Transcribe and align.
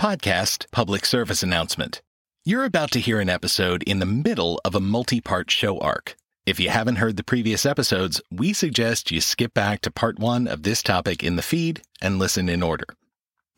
Podcast 0.00 0.64
Public 0.70 1.04
Service 1.04 1.42
Announcement. 1.42 2.00
You're 2.42 2.64
about 2.64 2.90
to 2.92 3.00
hear 3.00 3.20
an 3.20 3.28
episode 3.28 3.82
in 3.82 3.98
the 3.98 4.06
middle 4.06 4.58
of 4.64 4.74
a 4.74 4.80
multi 4.80 5.20
part 5.20 5.50
show 5.50 5.78
arc. 5.78 6.16
If 6.46 6.58
you 6.58 6.70
haven't 6.70 6.96
heard 6.96 7.18
the 7.18 7.22
previous 7.22 7.66
episodes, 7.66 8.18
we 8.30 8.54
suggest 8.54 9.10
you 9.10 9.20
skip 9.20 9.52
back 9.52 9.82
to 9.82 9.90
part 9.90 10.18
one 10.18 10.48
of 10.48 10.62
this 10.62 10.82
topic 10.82 11.22
in 11.22 11.36
the 11.36 11.42
feed 11.42 11.82
and 12.00 12.18
listen 12.18 12.48
in 12.48 12.62
order. 12.62 12.86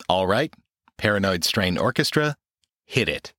All 0.08 0.26
right, 0.26 0.52
Paranoid 0.98 1.44
Strain 1.44 1.78
Orchestra, 1.78 2.34
hit 2.86 3.08
it. 3.08 3.32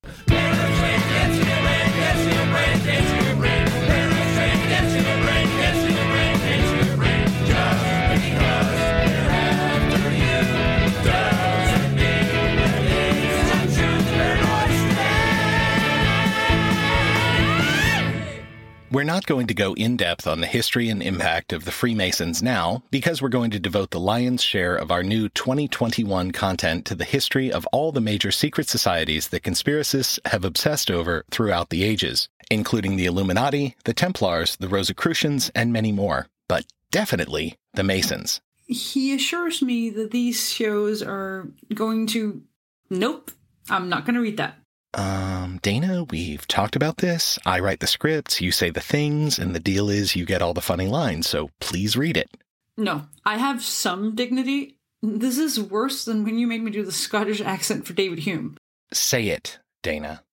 We're 18.94 19.02
not 19.04 19.26
going 19.26 19.48
to 19.48 19.56
go 19.56 19.74
in 19.74 19.98
depth 19.98 20.28
on 20.28 20.40
the 20.40 20.46
history 20.46 20.88
and 20.88 21.02
impact 21.02 21.52
of 21.52 21.66
the 21.66 21.72
Freemasons 21.72 22.44
now 22.44 22.84
because 22.92 23.24
we're 23.24 23.30
going 23.30 23.50
to 23.50 23.60
devote 23.60 23.90
the 23.90 24.00
lion's 24.00 24.44
share 24.44 24.76
of 24.76 24.92
our 24.92 25.02
new 25.02 25.30
2021 25.30 26.30
content 26.30 26.86
to 26.86 26.94
the 26.94 27.04
history 27.04 27.52
of 27.52 27.66
all 27.72 27.92
the 27.92 28.00
major 28.00 28.30
secret 28.30 28.70
societies 28.70 29.30
that 29.30 29.42
conspiracists 29.42 30.20
have 30.28 30.46
obsessed 30.46 30.92
over 30.92 31.26
throughout 31.32 31.72
the 31.72 31.84
ages, 31.84 32.30
including 32.52 32.96
the 32.96 33.08
Illuminati, 33.08 33.76
the 33.84 33.96
Templars, 33.96 34.58
the 34.58 34.70
Rosicrucians, 34.70 35.50
and 35.56 35.74
many 35.74 35.92
more, 35.92 36.28
but 36.48 36.68
definitely 36.92 37.58
the 37.74 37.84
Masons. 37.84 38.42
He 38.68 39.16
assures 39.16 39.64
me 39.64 39.90
that 39.90 40.12
these 40.12 40.52
shows 40.52 41.02
are 41.02 41.48
going 41.74 42.06
to. 42.08 42.44
Nope, 42.92 43.32
I'm 43.72 43.90
not 43.90 44.06
going 44.06 44.14
to 44.14 44.22
read 44.22 44.38
that. 44.38 44.60
Um, 44.94 45.60
Dana, 45.64 46.04
we've 46.04 46.48
talked 46.48 46.76
about 46.76 46.98
this. 46.98 47.40
I 47.46 47.60
write 47.60 47.80
the 47.80 47.88
scripts, 47.88 48.42
you 48.42 48.52
say 48.52 48.70
the 48.70 48.80
things, 48.80 49.40
and 49.40 49.56
the 49.56 49.60
deal 49.60 49.90
is 49.90 50.16
you 50.16 50.26
get 50.26 50.42
all 50.42 50.54
the 50.54 50.62
funny 50.62 50.88
lines, 50.88 51.28
so 51.28 51.50
please 51.60 51.98
read 51.98 52.16
it. 52.16 52.30
No, 52.78 53.04
I 53.26 53.38
have 53.38 53.64
some 53.64 54.16
dignity. 54.16 54.78
This 55.02 55.38
is 55.38 55.60
worse 55.60 56.06
than 56.06 56.24
when 56.24 56.38
you 56.38 56.48
made 56.48 56.64
me 56.64 56.72
do 56.72 56.86
the 56.86 56.92
Scottish 56.92 57.42
accent 57.42 57.86
for 57.86 57.94
David 57.94 58.20
Hume. 58.20 58.58
Say 58.92 59.30
it, 59.30 59.60
Dana. 59.82 60.24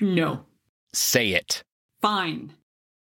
No. 0.00 0.44
Say 0.92 1.30
it. 1.30 1.62
Fine. 2.02 2.54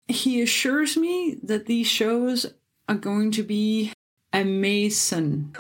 He 0.09 0.43
assures 0.43 0.97
me 0.97 1.39
that 1.43 1.67
these 1.67 1.87
shows 1.87 2.47
are 2.89 2.95
going 2.95 3.31
to 3.33 3.43
be 3.43 3.93
a 4.33 4.45
mason. 4.45 5.55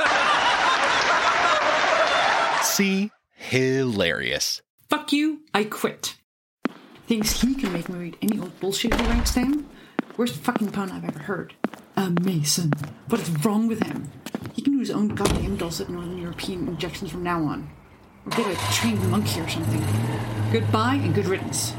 See? 2.62 3.10
Hilarious. 3.34 4.62
Fuck 4.88 5.12
you, 5.12 5.42
I 5.52 5.64
quit. 5.64 6.16
Thinks 7.06 7.42
he 7.42 7.54
can 7.54 7.74
make 7.74 7.90
me 7.90 7.98
read 7.98 8.16
any 8.22 8.38
old 8.38 8.58
bullshit 8.58 8.94
he 8.94 9.06
writes 9.06 9.34
down? 9.34 9.68
Worst 10.16 10.36
fucking 10.36 10.70
pun 10.70 10.90
I've 10.90 11.04
ever 11.04 11.18
heard. 11.18 11.52
A 11.96 12.08
mason. 12.22 12.72
What 13.08 13.20
is 13.20 13.44
wrong 13.44 13.68
with 13.68 13.82
him? 13.82 14.10
He 14.54 14.62
can 14.62 14.72
do 14.72 14.78
his 14.78 14.90
own 14.90 15.08
goddamn 15.08 15.56
dulcet 15.56 15.90
Northern 15.90 16.16
European 16.16 16.68
injections 16.68 17.10
from 17.10 17.22
now 17.22 17.42
on. 17.42 17.70
Or 18.24 18.30
get 18.30 18.46
a 18.46 18.72
trained 18.72 19.06
monkey 19.10 19.40
or 19.40 19.48
something. 19.48 19.84
Goodbye 20.52 20.94
and 20.94 21.14
good 21.14 21.26
riddance. 21.26 21.74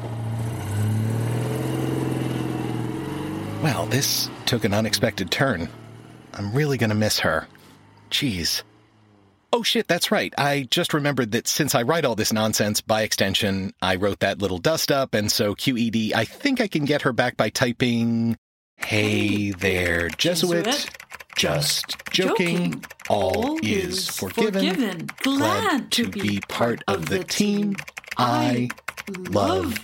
Well, 3.63 3.87
this 3.87 4.29
took 4.45 4.65
an 4.65 4.73
unexpected 4.73 5.31
turn. 5.31 5.67
I'm 6.35 6.53
really 6.53 6.77
gonna 6.77 6.95
miss 6.95 7.19
her. 7.19 7.47
Jeez. 8.11 8.61
Oh 9.51 9.63
shit, 9.63 9.87
that's 9.87 10.11
right. 10.11 10.33
I 10.37 10.67
just 10.69 10.93
remembered 10.93 11.31
that 11.31 11.47
since 11.47 11.73
I 11.75 11.81
write 11.81 12.05
all 12.05 12.15
this 12.15 12.31
nonsense, 12.31 12.81
by 12.81 13.01
extension, 13.01 13.73
I 13.81 13.95
wrote 13.95 14.19
that 14.19 14.41
little 14.41 14.59
dust 14.59 14.91
up, 14.91 15.13
and 15.13 15.31
so 15.31 15.55
QED, 15.55 16.13
I 16.13 16.25
think 16.25 16.61
I 16.61 16.67
can 16.67 16.85
get 16.85 17.01
her 17.01 17.13
back 17.13 17.35
by 17.35 17.49
typing, 17.49 18.37
Hey 18.77 19.51
there, 19.51 20.09
Jesuit. 20.09 20.65
Jesuit. 20.65 20.95
Just 21.35 21.95
joking. 22.11 22.83
All 23.09 23.57
is 23.63 24.09
forgiven. 24.09 25.07
Glad, 25.23 25.89
to 25.91 26.09
be 26.09 26.41
part 26.49 26.83
of 26.87 27.07
the 27.07 27.23
team. 27.23 27.75
I 28.17 28.69
love 29.29 29.79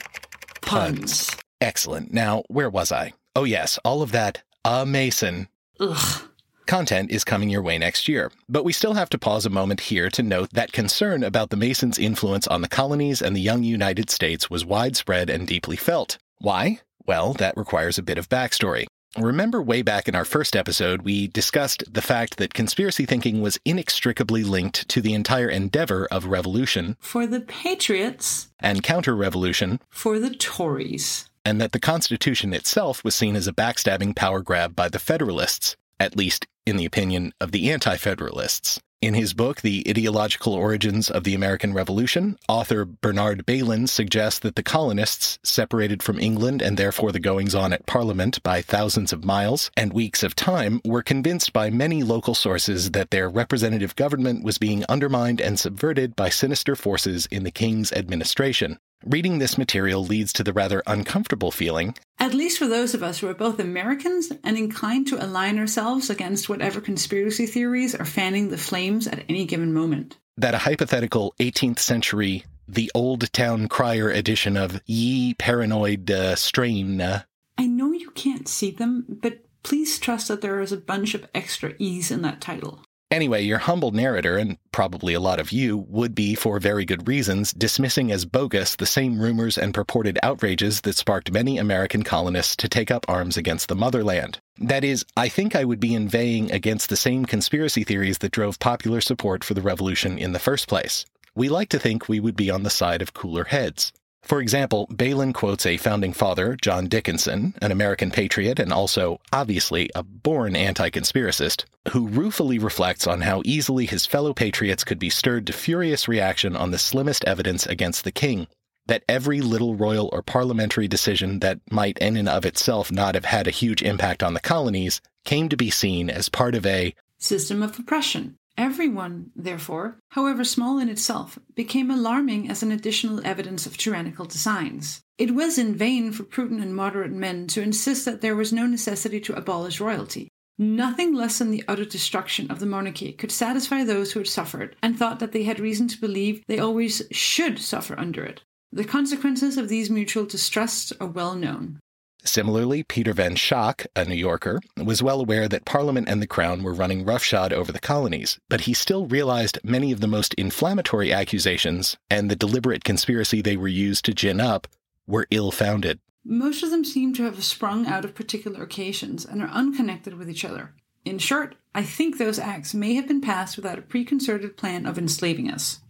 puns. 0.62 1.34
Excellent. 1.62 2.14
Now, 2.14 2.44
where 2.50 2.70
was 2.70 2.92
I? 2.92 3.14
Oh, 3.36 3.46
yes, 3.46 3.80
all 3.86 4.02
of 4.02 4.12
that. 4.12 4.44
A 4.66 4.86
Mason 4.86 5.48
Ugh. 5.80 6.30
Content 6.66 7.12
is 7.12 7.24
coming 7.24 7.50
your 7.50 7.62
way 7.62 7.78
next 7.78 8.08
year, 8.08 8.32
but 8.50 8.66
we 8.66 8.74
still 8.74 8.96
have 8.96 9.10
to 9.10 9.20
pause 9.20 9.46
a 9.46 9.52
moment 9.52 9.82
here 9.82 10.10
to 10.10 10.24
note 10.24 10.50
that 10.54 10.72
concern 10.72 11.24
about 11.24 11.52
the 11.52 11.58
Masons' 11.58 12.00
influence 12.00 12.48
on 12.48 12.62
the 12.62 12.68
colonies 12.68 13.22
and 13.22 13.36
the 13.36 13.42
young 13.42 13.62
United 13.62 14.10
States 14.10 14.50
was 14.50 14.66
widespread 14.66 15.30
and 15.30 15.48
deeply 15.48 15.76
felt. 15.76 16.18
Why? 16.40 16.80
Well, 17.06 17.34
that 17.34 17.56
requires 17.56 18.00
a 18.00 18.04
bit 18.04 18.18
of 18.18 18.30
backstory. 18.30 18.88
Remember 19.16 19.62
way 19.62 19.84
back 19.84 20.08
in 20.10 20.16
our 20.16 20.26
first 20.26 20.56
episode, 20.56 21.04
we 21.04 21.28
discussed 21.28 21.84
the 21.94 22.02
fact 22.02 22.38
that 22.38 22.56
conspiracy 22.56 23.06
thinking 23.06 23.42
was 23.42 23.60
inextricably 23.64 24.44
linked 24.44 24.90
to 24.90 25.02
the 25.02 25.14
entire 25.14 25.48
endeavor 25.48 26.08
of 26.10 26.26
revolution 26.26 26.98
For 27.00 27.28
the 27.28 27.42
Patriots, 27.42 28.48
and 28.60 28.82
counter 28.82 29.16
revolution, 29.16 29.80
for 29.90 30.20
the 30.20 30.32
Tories. 30.32 31.30
and 31.46 31.62
that 31.62 31.74
the 31.74 31.80
Constitution 31.80 32.54
itself 32.56 33.04
was 33.04 33.14
seen 33.14 33.36
as 33.36 33.48
a 33.48 33.54
backstabbing 33.54 34.16
power 34.16 34.42
grab 34.42 34.76
by 34.76 34.90
the 34.90 35.00
Federalists, 35.00 35.78
at 36.00 36.16
least 36.16 36.48
in 36.66 36.78
the 36.78 36.86
opinion 36.86 37.34
of 37.40 37.52
the 37.52 37.72
Anti 37.72 37.98
Federalists. 37.98 38.80
In 39.02 39.14
his 39.14 39.36
book, 39.36 39.62
The 39.62 39.84
Ideological 39.88 40.54
Origins 40.54 41.12
of 41.12 41.26
the 41.26 41.36
American 41.36 41.74
Revolution, 41.74 42.40
author 42.50 42.86
Bernard 42.86 43.46
Bailyn 43.46 43.88
suggests 43.88 44.40
that 44.40 44.56
the 44.56 44.64
colonists, 44.64 45.38
separated 45.44 46.02
from 46.02 46.18
England 46.18 46.62
and 46.64 46.76
therefore 46.76 47.12
the 47.12 47.20
goings 47.20 47.54
on 47.54 47.72
at 47.72 47.86
Parliament 47.86 48.42
by 48.42 48.64
thousands 48.64 49.14
of 49.14 49.24
miles 49.24 49.70
and 49.78 49.94
weeks 49.94 50.24
of 50.24 50.34
time, 50.36 50.82
were 50.84 51.04
convinced 51.04 51.54
by 51.54 51.70
many 51.70 52.02
local 52.02 52.34
sources 52.34 52.92
that 52.92 53.12
their 53.12 53.30
representative 53.30 53.96
government 53.96 54.44
was 54.44 54.58
being 54.58 54.84
undermined 54.90 55.40
and 55.40 55.60
subverted 55.60 56.16
by 56.16 56.30
sinister 56.30 56.76
forces 56.76 57.28
in 57.28 57.44
the 57.44 57.52
king's 57.52 57.92
administration. 57.92 58.80
Reading 59.08 59.38
this 59.38 59.56
material 59.56 60.04
leads 60.04 60.34
to 60.34 60.44
the 60.44 60.52
rather 60.52 60.82
uncomfortable 60.88 61.52
feeling 61.52 61.96
At 62.18 62.34
least 62.34 62.58
for 62.58 62.66
those 62.66 62.96
of 62.96 63.04
us 63.04 63.20
who 63.20 63.28
are 63.28 63.36
both 63.36 63.60
Americans 63.60 64.32
and 64.44 64.58
inclined 64.58 65.06
to 65.08 65.24
align 65.24 65.60
ourselves 65.60 66.10
against 66.10 66.50
whatever 66.50 66.82
conspiracy 66.82 67.46
theories 67.46 67.94
are 67.94 68.04
fanning 68.06 68.50
the 68.50 68.58
flames 68.58 69.06
at 69.06 69.24
any 69.30 69.46
given 69.46 69.72
moment. 69.76 70.18
that 70.38 70.56
a 70.56 70.60
hypothetical 70.60 71.36
18th 71.40 71.78
century, 71.78 72.46
the 72.68 72.92
Old 72.96 73.32
Town 73.32 73.68
Crier 73.68 74.10
edition 74.10 74.58
of 74.58 74.82
Ye 74.88 75.36
Paranoid 75.36 76.10
uh, 76.10 76.36
Strain 76.36 77.00
uh, 77.00 77.22
I 77.60 77.68
know 77.68 77.92
you 77.92 78.10
can't 78.10 78.48
see 78.48 78.72
them, 78.72 79.06
but 79.08 79.46
please 79.62 80.00
trust 80.00 80.30
that 80.30 80.42
there 80.42 80.62
is 80.62 80.72
a 80.72 80.78
bunch 80.78 81.14
of 81.14 81.28
extra 81.36 81.74
E's 81.78 82.10
in 82.10 82.24
that 82.24 82.42
title. 82.42 82.84
Anyway, 83.12 83.44
your 83.44 83.60
humble 83.60 83.92
narrator, 83.92 84.36
and 84.36 84.58
probably 84.72 85.14
a 85.14 85.20
lot 85.20 85.40
of 85.40 85.52
you, 85.52 85.78
would 85.78 86.16
be, 86.16 86.34
for 86.34 86.60
very 86.60 86.86
good 86.86 87.08
reasons, 87.08 87.54
dismissing 87.54 88.12
as 88.12 88.26
bogus 88.26 88.76
the 88.76 88.86
same 88.86 89.22
rumors 89.22 89.60
and 89.60 89.76
purported 89.76 90.18
outrages 90.24 90.82
that 90.82 90.96
sparked 90.96 91.32
many 91.32 91.60
American 91.60 92.02
colonists 92.04 92.56
to 92.56 92.68
take 92.68 92.90
up 92.90 93.06
arms 93.08 93.38
against 93.38 93.70
the 93.70 93.76
motherland. 93.76 94.40
That 94.58 94.84
is, 94.84 95.06
I 95.16 95.30
think 95.30 95.56
I 95.56 95.66
would 95.66 95.80
be 95.80 95.94
inveighing 95.94 96.52
against 96.52 96.90
the 96.90 96.98
same 96.98 97.26
conspiracy 97.26 97.84
theories 97.84 98.18
that 98.20 98.32
drove 98.32 98.60
popular 98.60 99.02
support 99.02 99.44
for 99.44 99.54
the 99.54 99.62
revolution 99.62 100.18
in 100.18 100.32
the 100.32 100.40
first 100.40 100.68
place. 100.68 101.06
We 101.36 101.48
like 101.48 101.70
to 101.70 101.80
think 101.80 102.10
we 102.10 102.20
would 102.20 102.36
be 102.36 102.50
on 102.50 102.64
the 102.64 102.70
side 102.70 103.04
of 103.04 103.14
cooler 103.14 103.44
heads. 103.44 103.94
For 104.26 104.42
example, 104.42 104.88
Bailyn 104.88 105.36
quotes 105.36 105.68
a 105.68 105.78
founding 105.78 106.12
father, 106.12 106.58
John 106.60 106.88
Dickinson, 106.88 107.54
an 107.62 107.72
American 107.72 108.10
patriot 108.10 108.60
and 108.60 108.74
also, 108.74 109.22
obviously, 109.32 109.88
a 109.94 110.02
born 110.02 110.56
anti 110.56 110.90
conspiracist, 110.90 111.66
who 111.92 112.08
ruefully 112.08 112.58
reflects 112.58 113.06
on 113.06 113.22
how 113.22 113.44
easily 113.46 113.86
his 113.86 114.08
fellow 114.08 114.34
patriots 114.34 114.84
could 114.84 114.98
be 114.98 115.12
stirred 115.12 115.46
to 115.46 115.54
furious 115.54 116.08
reaction 116.08 116.56
on 116.56 116.72
the 116.72 116.80
slimmest 116.80 117.24
evidence 117.26 117.68
against 117.68 118.04
the 118.04 118.12
king. 118.12 118.48
That 118.88 119.04
every 119.08 119.42
little 119.42 119.76
royal 119.76 120.10
or 120.12 120.24
parliamentary 120.24 120.88
decision 120.88 121.40
that 121.40 121.60
might 121.70 122.00
in 122.00 122.18
and 122.18 122.28
of 122.28 122.46
itself 122.46 122.92
not 122.92 123.14
have 123.14 123.26
had 123.26 123.46
a 123.48 123.52
huge 123.52 123.84
impact 123.84 124.24
on 124.24 124.34
the 124.34 124.40
colonies 124.40 125.02
came 125.24 125.50
to 125.50 125.58
be 125.58 125.70
seen 125.70 126.10
as 126.10 126.30
part 126.30 126.56
of 126.56 126.66
a 126.66 126.96
System 127.20 127.62
of 127.62 127.78
oppression. 127.80 128.38
Everyone, 128.58 129.32
therefore, 129.36 130.00
however 130.10 130.46
small 130.46 130.80
in 130.80 130.88
itself, 130.88 131.38
became 131.56 131.92
alarming 131.92 132.50
as 132.50 132.64
an 132.64 132.72
additional 132.72 133.26
evidence 133.26 133.66
of 133.66 133.78
tyrannical 133.78 134.26
designs. 134.26 135.02
It 135.18 135.36
was 135.36 135.58
in 135.58 135.76
vain 135.76 136.12
for 136.12 136.24
prudent 136.24 136.62
and 136.62 136.76
moderate 136.76 137.12
men 137.12 137.48
to 137.48 137.62
insist 137.62 138.06
that 138.06 138.22
there 138.22 138.36
was 138.36 138.54
no 138.54 138.66
necessity 138.66 139.20
to 139.22 139.36
abolish 139.36 139.82
royalty. 139.82 140.30
Nothing 140.58 141.14
less 141.14 141.40
than 141.40 141.52
the 141.52 141.66
utter 141.68 141.84
destruction 141.84 142.50
of 142.50 142.60
the 142.60 142.66
monarchy 142.66 143.12
could 143.12 143.32
satisfy 143.32 143.84
those 143.84 144.14
who 144.14 144.20
had 144.22 144.28
suffered 144.28 144.78
and 144.82 144.98
thought 144.98 145.20
that 145.20 145.34
they 145.34 145.44
had 145.44 145.60
reason 145.60 145.90
to 145.90 146.00
believe 146.00 146.42
they 146.48 146.60
always 146.60 147.02
should 147.12 147.60
suffer 147.60 148.00
under 148.00 148.24
it. 148.24 148.42
The 148.72 148.86
consequences 148.86 149.58
of 149.58 149.68
these 149.68 149.90
mutual 149.90 150.26
distrusts 150.26 150.94
are 151.02 151.08
well 151.08 151.36
known. 151.36 151.80
Similarly, 152.26 152.84
Peter 152.84 153.14
Van 153.14 153.36
Schaak, 153.36 153.86
a 153.96 154.04
New 154.04 154.16
Yorker, 154.16 154.60
was 154.76 155.04
well 155.04 155.22
aware 155.22 155.48
that 155.48 155.66
Parliament 155.66 156.10
and 156.10 156.22
the 156.22 156.28
Crown 156.28 156.64
were 156.64 156.74
running 156.74 157.06
roughshod 157.06 157.54
over 157.54 157.72
the 157.72 157.80
colonies, 157.80 158.40
but 158.50 158.62
he 158.62 158.74
still 158.74 159.06
realized 159.06 159.60
many 159.64 159.92
of 159.92 160.02
the 160.02 160.08
most 160.08 160.34
inflammatory 160.34 161.14
accusations 161.14 161.98
and 162.10 162.30
the 162.30 162.36
deliberate 162.36 162.84
conspiracy 162.84 163.42
they 163.42 163.56
were 163.56 163.68
used 163.68 164.06
to 164.06 164.14
gin 164.14 164.42
up 164.42 164.68
were 165.06 165.28
ill 165.30 165.52
founded. 165.52 166.00
Most 166.24 166.64
of 166.64 166.72
them 166.72 166.84
seem 166.84 167.14
to 167.14 167.24
have 167.24 167.44
sprung 167.44 167.86
out 167.86 168.04
of 168.04 168.16
particular 168.16 168.64
occasions 168.64 169.26
and 169.26 169.44
are 169.44 169.50
unconnected 169.50 170.16
with 170.16 170.28
each 170.28 170.44
other. 170.44 170.74
In 171.06 171.20
short, 171.20 171.56
I 171.76 171.84
think 171.84 172.18
those 172.18 172.40
acts 172.40 172.74
may 172.74 172.96
have 172.96 173.08
been 173.08 173.22
passed 173.22 173.56
without 173.56 173.78
a 173.78 173.84
preconcerted 173.84 174.58
plan 174.58 174.88
of 174.88 174.98
enslaving 174.98 175.52
us. 175.52 175.82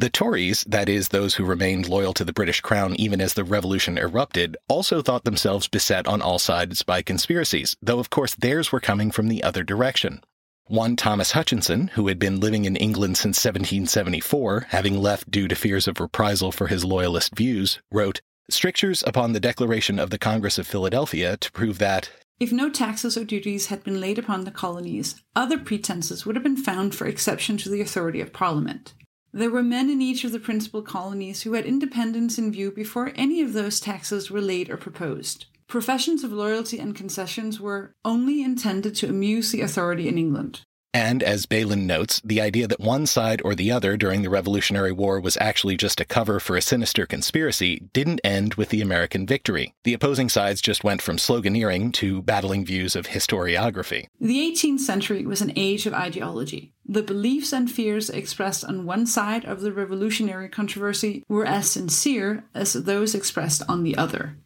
The 0.00 0.08
Tories, 0.08 0.62
that 0.68 0.88
is, 0.88 1.08
those 1.08 1.34
who 1.34 1.44
remained 1.44 1.88
loyal 1.88 2.14
to 2.14 2.24
the 2.24 2.32
British 2.32 2.60
Crown 2.60 2.94
even 3.00 3.20
as 3.20 3.34
the 3.34 3.42
revolution 3.42 3.98
erupted, 3.98 4.56
also 4.68 5.02
thought 5.02 5.24
themselves 5.24 5.66
beset 5.66 6.06
on 6.06 6.22
all 6.22 6.38
sides 6.38 6.84
by 6.84 7.02
conspiracies, 7.02 7.76
though 7.82 7.98
of 7.98 8.08
course 8.08 8.36
theirs 8.36 8.70
were 8.70 8.78
coming 8.78 9.10
from 9.10 9.26
the 9.26 9.42
other 9.42 9.64
direction. 9.64 10.22
One 10.66 10.94
Thomas 10.94 11.32
Hutchinson, 11.32 11.88
who 11.88 12.06
had 12.06 12.20
been 12.20 12.38
living 12.38 12.64
in 12.64 12.76
England 12.76 13.16
since 13.16 13.44
1774, 13.44 14.66
having 14.68 15.02
left 15.02 15.32
due 15.32 15.48
to 15.48 15.56
fears 15.56 15.88
of 15.88 15.98
reprisal 15.98 16.52
for 16.52 16.68
his 16.68 16.84
loyalist 16.84 17.34
views, 17.34 17.80
wrote, 17.90 18.20
Strictures 18.48 19.02
upon 19.04 19.32
the 19.32 19.40
declaration 19.40 19.98
of 19.98 20.10
the 20.10 20.18
Congress 20.18 20.58
of 20.58 20.68
Philadelphia 20.68 21.36
to 21.38 21.50
prove 21.50 21.78
that, 21.78 22.08
if 22.38 22.52
no 22.52 22.70
taxes 22.70 23.16
or 23.16 23.24
duties 23.24 23.66
had 23.66 23.82
been 23.82 24.00
laid 24.00 24.16
upon 24.16 24.44
the 24.44 24.52
colonies, 24.52 25.20
other 25.34 25.58
pretenses 25.58 26.24
would 26.24 26.36
have 26.36 26.44
been 26.44 26.56
found 26.56 26.94
for 26.94 27.08
exception 27.08 27.56
to 27.56 27.68
the 27.68 27.80
authority 27.80 28.20
of 28.20 28.32
Parliament. 28.32 28.94
There 29.32 29.50
were 29.50 29.62
men 29.62 29.90
in 29.90 30.00
each 30.00 30.24
of 30.24 30.32
the 30.32 30.38
principal 30.38 30.82
colonies 30.82 31.42
who 31.42 31.52
had 31.52 31.66
independence 31.66 32.38
in 32.38 32.50
view 32.50 32.70
before 32.70 33.12
any 33.14 33.42
of 33.42 33.52
those 33.52 33.80
taxes 33.80 34.30
were 34.30 34.40
laid 34.40 34.70
or 34.70 34.76
proposed. 34.76 35.46
Professions 35.66 36.24
of 36.24 36.32
loyalty 36.32 36.78
and 36.78 36.94
concessions 36.94 37.60
were 37.60 37.94
only 38.04 38.42
intended 38.42 38.94
to 38.96 39.08
amuse 39.08 39.52
the 39.52 39.60
authority 39.60 40.08
in 40.08 40.16
England. 40.16 40.62
And 40.98 41.22
as 41.22 41.46
Bailyn 41.46 41.86
notes, 41.86 42.20
the 42.24 42.40
idea 42.40 42.66
that 42.66 42.80
one 42.80 43.06
side 43.06 43.40
or 43.44 43.54
the 43.54 43.70
other 43.70 43.96
during 43.96 44.22
the 44.22 44.30
Revolutionary 44.30 44.90
War 44.90 45.20
was 45.20 45.38
actually 45.40 45.76
just 45.76 46.00
a 46.00 46.04
cover 46.04 46.40
for 46.40 46.56
a 46.56 46.60
sinister 46.60 47.06
conspiracy 47.06 47.88
didn't 47.92 48.20
end 48.24 48.54
with 48.54 48.70
the 48.70 48.80
American 48.80 49.24
victory. 49.24 49.74
The 49.84 49.94
opposing 49.94 50.28
sides 50.28 50.60
just 50.60 50.82
went 50.82 51.00
from 51.00 51.16
sloganeering 51.16 51.92
to 51.92 52.20
battling 52.22 52.66
views 52.66 52.96
of 52.96 53.06
historiography. 53.06 54.08
The 54.20 54.40
18th 54.50 54.80
century 54.80 55.24
was 55.24 55.40
an 55.40 55.52
age 55.54 55.86
of 55.86 55.94
ideology. 55.94 56.72
The 56.84 57.04
beliefs 57.04 57.52
and 57.52 57.70
fears 57.70 58.10
expressed 58.10 58.64
on 58.64 58.84
one 58.84 59.06
side 59.06 59.44
of 59.44 59.60
the 59.60 59.72
revolutionary 59.72 60.48
controversy 60.48 61.22
were 61.28 61.46
as 61.46 61.70
sincere 61.70 62.42
as 62.54 62.72
those 62.72 63.14
expressed 63.14 63.62
on 63.68 63.84
the 63.84 63.96
other. 63.96 64.36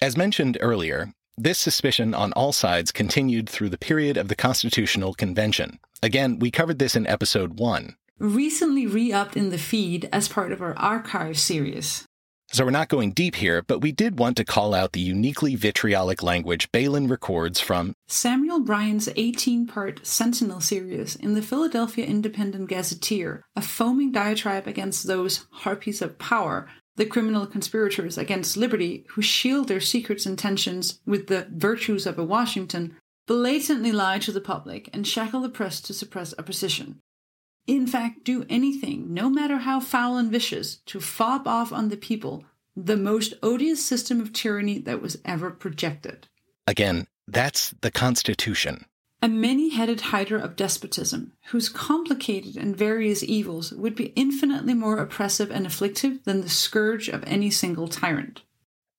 As 0.00 0.16
mentioned 0.16 0.56
earlier, 0.58 1.12
this 1.36 1.58
suspicion 1.58 2.14
on 2.14 2.32
all 2.34 2.52
sides 2.52 2.92
continued 2.92 3.48
through 3.48 3.70
the 3.70 3.78
period 3.78 4.16
of 4.16 4.28
the 4.28 4.36
Constitutional 4.36 5.14
Convention. 5.14 5.78
Again, 6.02 6.38
we 6.38 6.50
covered 6.50 6.78
this 6.78 6.94
in 6.94 7.06
episode 7.06 7.58
1. 7.58 7.96
Recently 8.18 8.86
re 8.86 9.12
upped 9.12 9.36
in 9.36 9.50
the 9.50 9.58
feed 9.58 10.08
as 10.12 10.28
part 10.28 10.52
of 10.52 10.60
our 10.60 10.76
archive 10.78 11.38
series. 11.38 12.06
So 12.52 12.66
we're 12.66 12.70
not 12.70 12.88
going 12.90 13.12
deep 13.12 13.36
here, 13.36 13.62
but 13.62 13.80
we 13.80 13.92
did 13.92 14.18
want 14.18 14.36
to 14.36 14.44
call 14.44 14.74
out 14.74 14.92
the 14.92 15.00
uniquely 15.00 15.54
vitriolic 15.54 16.22
language 16.22 16.70
Bailyn 16.70 17.08
records 17.08 17.60
from 17.60 17.94
Samuel 18.08 18.60
Bryan's 18.60 19.08
18 19.16 19.66
part 19.66 20.06
Sentinel 20.06 20.60
series 20.60 21.16
in 21.16 21.32
the 21.32 21.40
Philadelphia 21.40 22.04
Independent 22.04 22.68
Gazetteer, 22.68 23.42
a 23.56 23.62
foaming 23.62 24.12
diatribe 24.12 24.66
against 24.66 25.06
those 25.06 25.46
harpies 25.50 26.02
of 26.02 26.18
power 26.18 26.68
the 26.96 27.06
criminal 27.06 27.46
conspirators 27.46 28.18
against 28.18 28.56
liberty 28.56 29.04
who 29.10 29.22
shield 29.22 29.68
their 29.68 29.80
secrets 29.80 30.26
and 30.26 30.32
intentions 30.34 31.00
with 31.06 31.26
the 31.26 31.46
virtues 31.50 32.06
of 32.06 32.18
a 32.18 32.24
Washington 32.24 32.96
blatantly 33.26 33.92
lie 33.92 34.18
to 34.18 34.32
the 34.32 34.40
public 34.40 34.88
and 34.92 35.06
shackle 35.06 35.40
the 35.40 35.48
press 35.48 35.80
to 35.80 35.94
suppress 35.94 36.34
opposition. 36.38 37.00
In 37.66 37.86
fact, 37.86 38.24
do 38.24 38.44
anything, 38.48 39.14
no 39.14 39.30
matter 39.30 39.58
how 39.58 39.78
foul 39.80 40.16
and 40.16 40.30
vicious, 40.30 40.76
to 40.86 41.00
fob 41.00 41.46
off 41.46 41.72
on 41.72 41.88
the 41.88 41.96
people 41.96 42.44
the 42.74 42.96
most 42.96 43.34
odious 43.42 43.84
system 43.84 44.20
of 44.20 44.32
tyranny 44.32 44.78
that 44.78 45.00
was 45.00 45.18
ever 45.24 45.50
projected. 45.50 46.26
Again, 46.66 47.06
that's 47.28 47.74
the 47.80 47.90
Constitution 47.90 48.84
a 49.22 49.28
many 49.28 49.68
headed 49.68 50.00
hydra 50.00 50.40
of 50.40 50.56
despotism, 50.56 51.32
whose 51.46 51.68
complicated 51.68 52.56
and 52.56 52.76
various 52.76 53.22
evils 53.22 53.72
would 53.72 53.94
be 53.94 54.12
infinitely 54.16 54.74
more 54.74 54.98
oppressive 54.98 55.50
and 55.50 55.64
afflictive 55.64 56.24
than 56.24 56.40
the 56.40 56.50
scourge 56.50 57.08
of 57.08 57.22
any 57.24 57.48
single 57.48 57.86
tyrant. 57.86 58.42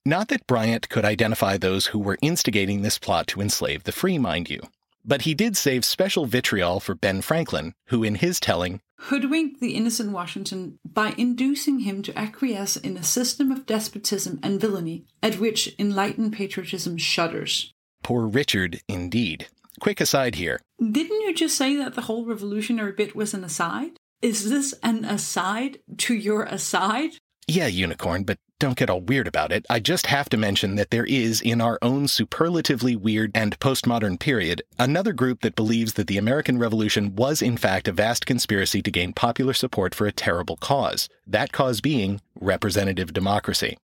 Not 0.05 0.29
that 0.29 0.47
Bryant 0.47 0.89
could 0.89 1.05
identify 1.05 1.57
those 1.57 1.87
who 1.87 1.99
were 1.99 2.17
instigating 2.21 2.81
this 2.81 2.97
plot 2.97 3.27
to 3.27 3.41
enslave 3.41 3.83
the 3.83 3.91
free, 3.91 4.17
mind 4.17 4.49
you. 4.49 4.61
But 5.05 5.23
he 5.23 5.33
did 5.33 5.57
save 5.57 5.83
special 5.83 6.25
vitriol 6.25 6.79
for 6.79 6.95
Ben 6.95 7.21
Franklin, 7.21 7.73
who, 7.87 8.03
in 8.03 8.15
his 8.15 8.39
telling, 8.39 8.79
hoodwinked 8.99 9.59
the 9.59 9.75
innocent 9.75 10.11
Washington 10.11 10.79
by 10.85 11.13
inducing 11.17 11.79
him 11.79 12.01
to 12.03 12.17
acquiesce 12.17 12.77
in 12.77 12.95
a 12.95 13.03
system 13.03 13.51
of 13.51 13.65
despotism 13.65 14.39
and 14.41 14.61
villainy 14.61 15.05
at 15.21 15.39
which 15.39 15.75
enlightened 15.77 16.31
patriotism 16.31 16.97
shudders. 16.97 17.73
Poor 18.01 18.25
Richard, 18.25 18.81
indeed. 18.87 19.47
Quick 19.79 20.01
aside 20.01 20.35
here. 20.35 20.61
Didn't 20.79 21.21
you 21.21 21.33
just 21.33 21.57
say 21.57 21.75
that 21.77 21.95
the 21.95 22.01
whole 22.01 22.25
revolutionary 22.25 22.91
bit 22.91 23.15
was 23.15 23.33
an 23.33 23.43
aside? 23.43 23.97
Is 24.21 24.49
this 24.49 24.73
an 24.83 25.03
aside 25.03 25.79
to 25.97 26.13
your 26.13 26.43
aside? 26.43 27.11
Yeah, 27.47 27.67
Unicorn, 27.67 28.23
but 28.23 28.37
don't 28.59 28.77
get 28.77 28.89
all 28.89 29.01
weird 29.01 29.27
about 29.27 29.51
it. 29.51 29.65
I 29.69 29.81
just 29.81 30.07
have 30.07 30.29
to 30.29 30.37
mention 30.37 30.75
that 30.75 30.89
there 30.89 31.03
is, 31.03 31.41
in 31.41 31.59
our 31.59 31.77
own 31.81 32.07
superlatively 32.07 32.95
weird 32.95 33.31
and 33.35 33.59
postmodern 33.59 34.17
period, 34.17 34.61
another 34.79 35.11
group 35.11 35.41
that 35.41 35.57
believes 35.57 35.93
that 35.93 36.07
the 36.07 36.17
American 36.17 36.57
Revolution 36.57 37.15
was 37.15 37.41
in 37.41 37.57
fact 37.57 37.89
a 37.89 37.91
vast 37.91 38.25
conspiracy 38.25 38.81
to 38.81 38.91
gain 38.91 39.11
popular 39.11 39.53
support 39.53 39.93
for 39.93 40.07
a 40.07 40.13
terrible 40.13 40.55
cause. 40.55 41.09
That 41.27 41.51
cause 41.51 41.81
being 41.81 42.21
representative 42.39 43.11
democracy. 43.11 43.77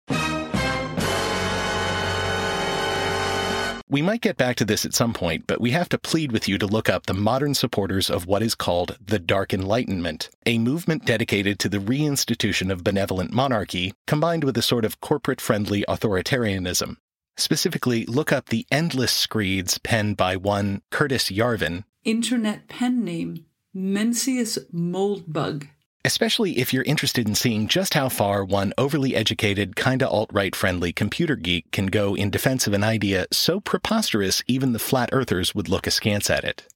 We 3.91 4.03
might 4.03 4.21
get 4.21 4.37
back 4.37 4.57
to 4.57 4.67
this 4.67 4.85
at 4.85 4.93
some 4.93 5.15
point, 5.15 5.47
but 5.47 5.63
we 5.63 5.71
have 5.71 5.89
to 5.89 5.99
plead 5.99 6.31
with 6.31 6.47
you 6.47 6.59
to 6.59 6.67
look 6.67 6.91
up 6.91 7.07
the 7.07 7.15
modern 7.15 7.55
supporters 7.55 8.11
of 8.11 8.27
what 8.27 8.43
is 8.43 8.55
called 8.55 8.99
the 9.01 9.19
Dark 9.19 9.55
Enlightenment, 9.55 10.29
a 10.45 10.59
movement 10.59 11.07
dedicated 11.07 11.59
to 11.61 11.71
the 11.71 11.79
reinstitution 11.79 12.71
of 12.71 12.85
benevolent 12.85 13.33
monarchy, 13.33 13.95
combined 14.07 14.45
with 14.45 14.59
a 14.59 14.63
sort 14.63 14.85
of 14.85 15.01
corporate 15.01 15.41
friendly 15.41 15.87
authoritarianism. 15.89 16.99
Specifically, 17.39 18.05
look 18.05 18.31
up 18.31 18.51
the 18.51 18.67
endless 18.71 19.13
screeds 19.13 19.79
penned 19.79 20.19
by 20.19 20.37
one 20.37 20.83
Curtis 20.91 21.31
Yarvin. 21.31 21.85
Internet 22.05 22.69
pen 22.69 23.03
name 23.03 23.47
Mencius 23.75 24.59
Moldbug 24.71 25.69
especially 26.05 26.59
if 26.59 26.73
you're 26.73 26.85
interested 26.85 27.29
in 27.29 27.35
seeing 27.35 27.69
just 27.69 27.95
how 27.95 28.09
far 28.09 28.45
one 28.45 28.73
overly 28.79 29.15
educated, 29.15 29.77
kinda 29.77 30.09
alt 30.09 30.31
right 30.33 30.55
friendly 30.55 30.93
computer 30.93 31.37
geek 31.37 31.71
can 31.71 31.87
go 31.87 32.15
in 32.15 32.31
defense 32.31 32.67
of 32.67 32.73
an 32.73 32.85
idea 32.85 33.27
so 33.33 33.61
preposterous 33.61 34.43
even 34.47 34.73
the 34.73 34.79
flat 34.79 35.11
earthers 35.13 35.55
would 35.55 35.69
look 35.69 35.87
askance 35.87 36.31
at 36.31 36.45
it. 36.45 36.67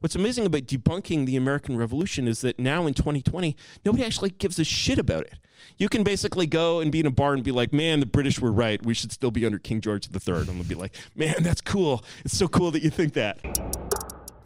What's 0.00 0.14
amazing 0.14 0.46
about 0.46 0.62
debunking 0.62 1.26
the 1.26 1.36
American 1.36 1.76
Revolution 1.76 2.26
is 2.26 2.40
that 2.40 2.58
now 2.58 2.86
in 2.86 2.94
2020, 2.94 3.54
nobody 3.84 4.02
actually 4.02 4.30
gives 4.30 4.58
a 4.58 4.64
shit 4.64 4.98
about 4.98 5.26
it. 5.26 5.34
You 5.76 5.90
can 5.90 6.02
basically 6.04 6.46
go 6.46 6.80
and 6.80 6.90
be 6.90 7.00
in 7.00 7.06
a 7.06 7.10
bar 7.10 7.34
and 7.34 7.44
be 7.44 7.52
like, 7.52 7.70
man, 7.70 8.00
the 8.00 8.06
British 8.06 8.40
were 8.40 8.50
right. 8.50 8.84
We 8.84 8.94
should 8.94 9.12
still 9.12 9.30
be 9.30 9.44
under 9.44 9.58
King 9.58 9.82
George 9.82 10.08
III. 10.08 10.36
And 10.36 10.46
they'll 10.48 10.64
be 10.64 10.74
like, 10.74 10.96
man, 11.14 11.42
that's 11.42 11.60
cool. 11.60 12.02
It's 12.24 12.36
so 12.36 12.48
cool 12.48 12.70
that 12.70 12.82
you 12.82 12.88
think 12.88 13.12
that. 13.12 13.40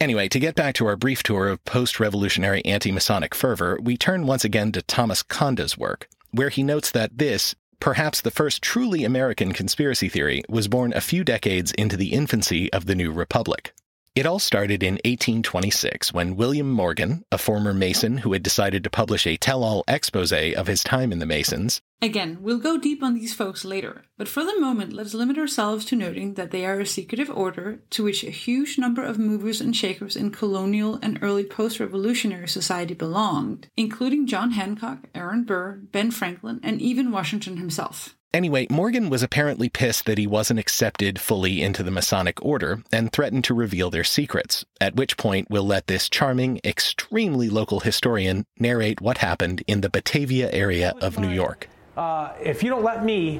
Anyway, 0.05 0.29
to 0.29 0.39
get 0.39 0.53
back 0.53 0.75
to 0.75 0.85
our 0.85 0.95
brief 0.95 1.23
tour 1.23 1.47
of 1.47 1.65
post 1.65 1.99
revolutionary 1.99 2.63
anti 2.63 2.91
Masonic 2.91 3.33
fervor, 3.33 3.79
we 3.81 3.97
turn 3.97 4.27
once 4.27 4.45
again 4.45 4.71
to 4.71 4.83
Thomas 4.83 5.23
Konda's 5.23 5.79
work, 5.79 6.07
where 6.29 6.49
he 6.49 6.61
notes 6.61 6.91
that 6.91 7.17
this, 7.17 7.55
perhaps 7.79 8.21
the 8.21 8.29
first 8.29 8.61
truly 8.61 9.03
American 9.03 9.51
conspiracy 9.51 10.07
theory, 10.07 10.43
was 10.47 10.67
born 10.67 10.93
a 10.93 11.01
few 11.01 11.23
decades 11.23 11.71
into 11.71 11.97
the 11.97 12.13
infancy 12.13 12.71
of 12.71 12.85
the 12.85 12.93
new 12.93 13.11
republic. 13.11 13.73
It 14.15 14.25
all 14.25 14.39
started 14.39 14.81
in 14.81 14.93
1826 14.93 16.13
when 16.13 16.37
William 16.37 16.71
Morgan, 16.71 17.25
a 17.33 17.37
former 17.37 17.73
Mason 17.73 18.19
who 18.19 18.31
had 18.31 18.43
decided 18.43 18.81
to 18.85 18.89
publish 18.89 19.27
a 19.27 19.35
tell 19.35 19.61
all 19.61 19.83
expose 19.89 20.31
of 20.31 20.67
his 20.67 20.85
time 20.85 21.11
in 21.11 21.19
the 21.19 21.25
Masons. 21.25 21.81
Again, 22.01 22.37
we'll 22.39 22.59
go 22.59 22.77
deep 22.77 23.03
on 23.03 23.15
these 23.15 23.33
folks 23.33 23.65
later, 23.65 24.05
but 24.17 24.29
for 24.29 24.45
the 24.45 24.57
moment, 24.57 24.93
let's 24.93 25.13
limit 25.13 25.37
ourselves 25.37 25.83
to 25.85 25.97
noting 25.97 26.35
that 26.35 26.51
they 26.51 26.65
are 26.65 26.79
a 26.79 26.85
secretive 26.85 27.29
order 27.29 27.81
to 27.89 28.05
which 28.05 28.23
a 28.23 28.29
huge 28.29 28.77
number 28.77 29.03
of 29.03 29.19
movers 29.19 29.59
and 29.59 29.75
shakers 29.75 30.15
in 30.15 30.31
colonial 30.31 30.97
and 31.01 31.19
early 31.21 31.43
post 31.43 31.81
revolutionary 31.81 32.47
society 32.47 32.93
belonged, 32.93 33.67
including 33.75 34.27
John 34.27 34.51
Hancock, 34.51 35.09
Aaron 35.13 35.43
Burr, 35.43 35.81
Ben 35.91 36.09
Franklin, 36.11 36.61
and 36.63 36.81
even 36.81 37.11
Washington 37.11 37.57
himself. 37.57 38.15
Anyway, 38.35 38.67
Morgan 38.69 39.09
was 39.09 39.23
apparently 39.23 39.69
pissed 39.69 40.05
that 40.05 40.17
he 40.17 40.27
wasn't 40.27 40.59
accepted 40.59 41.21
fully 41.21 41.61
into 41.61 41.81
the 41.81 41.89
Masonic 41.89 42.43
order 42.43 42.83
and 42.91 43.09
threatened 43.09 43.45
to 43.45 43.53
reveal 43.53 43.89
their 43.89 44.03
secrets, 44.03 44.65
at 44.81 44.93
which 44.93 45.15
point 45.15 45.47
we'll 45.49 45.65
let 45.65 45.87
this 45.87 46.09
charming, 46.09 46.59
extremely 46.65 47.49
local 47.49 47.79
historian 47.79 48.45
narrate 48.59 48.99
what 48.99 49.19
happened 49.19 49.63
in 49.67 49.79
the 49.79 49.89
Batavia 49.89 50.51
area 50.51 50.93
of 50.99 51.17
New 51.17 51.29
York. 51.29 51.69
Uh, 51.95 52.33
if 52.43 52.61
you 52.61 52.69
don't 52.69 52.83
let 52.83 53.05
me 53.05 53.39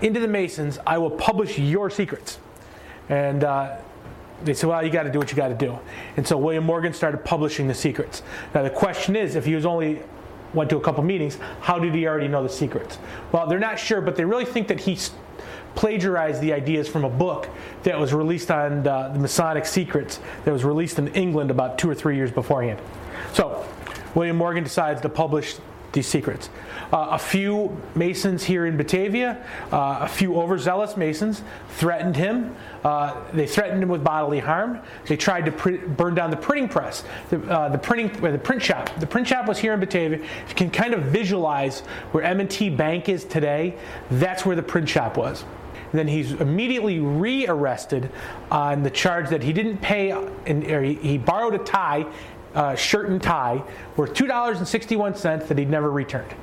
into 0.00 0.20
the 0.20 0.28
Masons, 0.28 0.78
I 0.86 0.96
will 0.96 1.10
publish 1.10 1.58
your 1.58 1.90
secrets. 1.90 2.38
And 3.10 3.44
uh, 3.44 3.76
they 4.42 4.54
said, 4.54 4.70
well, 4.70 4.82
you 4.82 4.90
got 4.90 5.02
to 5.02 5.12
do 5.12 5.18
what 5.18 5.30
you 5.30 5.36
got 5.36 5.48
to 5.48 5.54
do. 5.54 5.78
And 6.16 6.26
so 6.26 6.38
William 6.38 6.64
Morgan 6.64 6.94
started 6.94 7.26
publishing 7.26 7.68
the 7.68 7.74
secrets. 7.74 8.22
Now, 8.54 8.62
the 8.62 8.70
question 8.70 9.16
is 9.16 9.36
if 9.36 9.44
he 9.44 9.54
was 9.54 9.66
only 9.66 10.00
went 10.54 10.70
to 10.70 10.76
a 10.76 10.80
couple 10.80 11.02
meetings, 11.02 11.38
how 11.60 11.78
did 11.78 11.94
he 11.94 12.06
already 12.06 12.28
know 12.28 12.42
the 12.42 12.48
secrets? 12.48 12.98
Well, 13.32 13.46
they're 13.46 13.58
not 13.58 13.78
sure, 13.78 14.00
but 14.00 14.16
they 14.16 14.24
really 14.24 14.44
think 14.44 14.68
that 14.68 14.80
he 14.80 14.98
plagiarized 15.74 16.40
the 16.40 16.52
ideas 16.52 16.88
from 16.88 17.04
a 17.04 17.10
book 17.10 17.48
that 17.82 17.98
was 17.98 18.14
released 18.14 18.50
on 18.50 18.82
the, 18.82 19.10
the 19.12 19.18
Masonic 19.18 19.66
Secrets 19.66 20.20
that 20.44 20.52
was 20.52 20.64
released 20.64 20.98
in 20.98 21.08
England 21.08 21.50
about 21.50 21.78
two 21.78 21.90
or 21.90 21.94
three 21.94 22.16
years 22.16 22.30
beforehand. 22.30 22.80
So, 23.32 23.66
William 24.14 24.36
Morgan 24.36 24.62
decides 24.62 25.00
to 25.00 25.08
publish 25.08 25.56
these 25.94 26.06
secrets. 26.06 26.50
Uh, 26.92 27.08
a 27.12 27.18
few 27.18 27.74
Masons 27.94 28.44
here 28.44 28.66
in 28.66 28.76
Batavia, 28.76 29.42
uh, 29.72 30.00
a 30.02 30.08
few 30.08 30.36
overzealous 30.36 30.96
Masons, 30.96 31.42
threatened 31.70 32.16
him. 32.16 32.54
Uh, 32.84 33.20
they 33.32 33.46
threatened 33.46 33.82
him 33.82 33.88
with 33.88 34.04
bodily 34.04 34.40
harm. 34.40 34.80
They 35.06 35.16
tried 35.16 35.46
to 35.46 35.52
print, 35.52 35.96
burn 35.96 36.14
down 36.14 36.30
the 36.30 36.36
printing 36.36 36.68
press, 36.68 37.04
the, 37.30 37.42
uh, 37.50 37.70
the 37.70 37.78
printing, 37.78 38.08
the 38.20 38.38
print 38.38 38.62
shop. 38.62 38.90
The 39.00 39.06
print 39.06 39.26
shop 39.26 39.48
was 39.48 39.58
here 39.58 39.72
in 39.72 39.80
Batavia. 39.80 40.18
You 40.18 40.54
can 40.54 40.70
kind 40.70 40.92
of 40.92 41.04
visualize 41.04 41.80
where 42.12 42.22
M&T 42.22 42.70
Bank 42.70 43.08
is 43.08 43.24
today. 43.24 43.76
That's 44.10 44.44
where 44.44 44.56
the 44.56 44.62
print 44.62 44.88
shop 44.88 45.16
was. 45.16 45.44
Then 45.92 46.08
he's 46.08 46.32
immediately 46.32 46.98
re-arrested 46.98 48.10
on 48.50 48.82
the 48.82 48.90
charge 48.90 49.30
that 49.30 49.44
he 49.44 49.52
didn't 49.52 49.78
pay, 49.78 50.10
and, 50.44 50.64
he 50.64 51.18
borrowed 51.18 51.54
a 51.54 51.58
tie 51.58 52.04
uh, 52.54 52.74
shirt 52.74 53.08
and 53.08 53.22
tie 53.22 53.62
worth 53.96 54.14
$2.61 54.14 55.48
that 55.48 55.58
he'd 55.58 55.70
never 55.70 55.90
returned. 55.90 56.34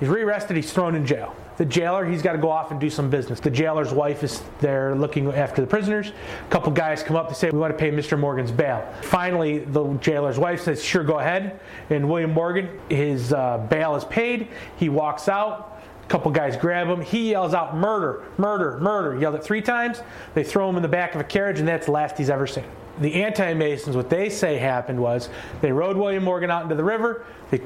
He's 0.00 0.08
rearrested, 0.08 0.56
he's 0.56 0.72
thrown 0.72 0.94
in 0.94 1.06
jail. 1.06 1.36
The 1.58 1.66
jailer, 1.66 2.04
he's 2.04 2.22
got 2.22 2.32
to 2.32 2.38
go 2.38 2.50
off 2.50 2.70
and 2.70 2.80
do 2.80 2.88
some 2.90 3.10
business. 3.10 3.38
The 3.38 3.50
jailer's 3.50 3.92
wife 3.92 4.24
is 4.24 4.42
there 4.60 4.96
looking 4.96 5.30
after 5.32 5.60
the 5.60 5.66
prisoners. 5.66 6.10
A 6.10 6.50
couple 6.50 6.72
guys 6.72 7.02
come 7.02 7.14
up 7.14 7.28
to 7.28 7.34
say, 7.34 7.50
We 7.50 7.58
want 7.58 7.72
to 7.72 7.78
pay 7.78 7.90
Mr. 7.90 8.18
Morgan's 8.18 8.50
bail. 8.50 8.84
Finally, 9.02 9.60
the 9.60 9.94
jailer's 9.98 10.38
wife 10.38 10.62
says, 10.62 10.82
Sure, 10.82 11.04
go 11.04 11.18
ahead. 11.18 11.60
And 11.90 12.08
William 12.08 12.32
Morgan, 12.32 12.68
his 12.88 13.32
uh, 13.32 13.58
bail 13.70 13.94
is 13.94 14.04
paid. 14.04 14.48
He 14.76 14.88
walks 14.88 15.28
out. 15.28 15.82
A 16.02 16.06
couple 16.08 16.30
guys 16.32 16.56
grab 16.56 16.88
him. 16.88 17.00
He 17.02 17.30
yells 17.30 17.54
out, 17.54 17.76
Murder, 17.76 18.24
murder, 18.38 18.78
murder. 18.80 19.20
Yelled 19.20 19.34
it 19.34 19.44
three 19.44 19.62
times. 19.62 20.02
They 20.34 20.42
throw 20.42 20.68
him 20.68 20.76
in 20.76 20.82
the 20.82 20.88
back 20.88 21.14
of 21.14 21.20
a 21.20 21.24
carriage, 21.24 21.60
and 21.60 21.68
that's 21.68 21.86
the 21.86 21.92
last 21.92 22.16
he's 22.16 22.30
ever 22.30 22.46
seen 22.46 22.64
the 23.00 23.22
anti-Masons, 23.22 23.96
what 23.96 24.10
they 24.10 24.28
say 24.28 24.58
happened 24.58 25.00
was 25.00 25.28
they 25.60 25.72
rode 25.72 25.96
William 25.96 26.24
Morgan 26.24 26.50
out 26.50 26.62
into 26.62 26.74
the 26.74 26.84
river. 26.84 27.24
They, 27.50 27.60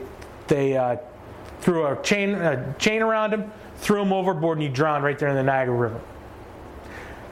they 0.46 0.76
uh, 0.76 0.96
threw 1.60 1.86
a 1.86 2.00
chain, 2.02 2.34
a 2.34 2.74
chain 2.78 3.02
around 3.02 3.34
him, 3.34 3.50
threw 3.78 4.02
him 4.02 4.12
overboard, 4.12 4.58
and 4.58 4.66
he 4.66 4.72
drowned 4.72 5.04
right 5.04 5.18
there 5.18 5.28
in 5.28 5.34
the 5.34 5.42
Niagara 5.42 5.74
River. 5.74 6.00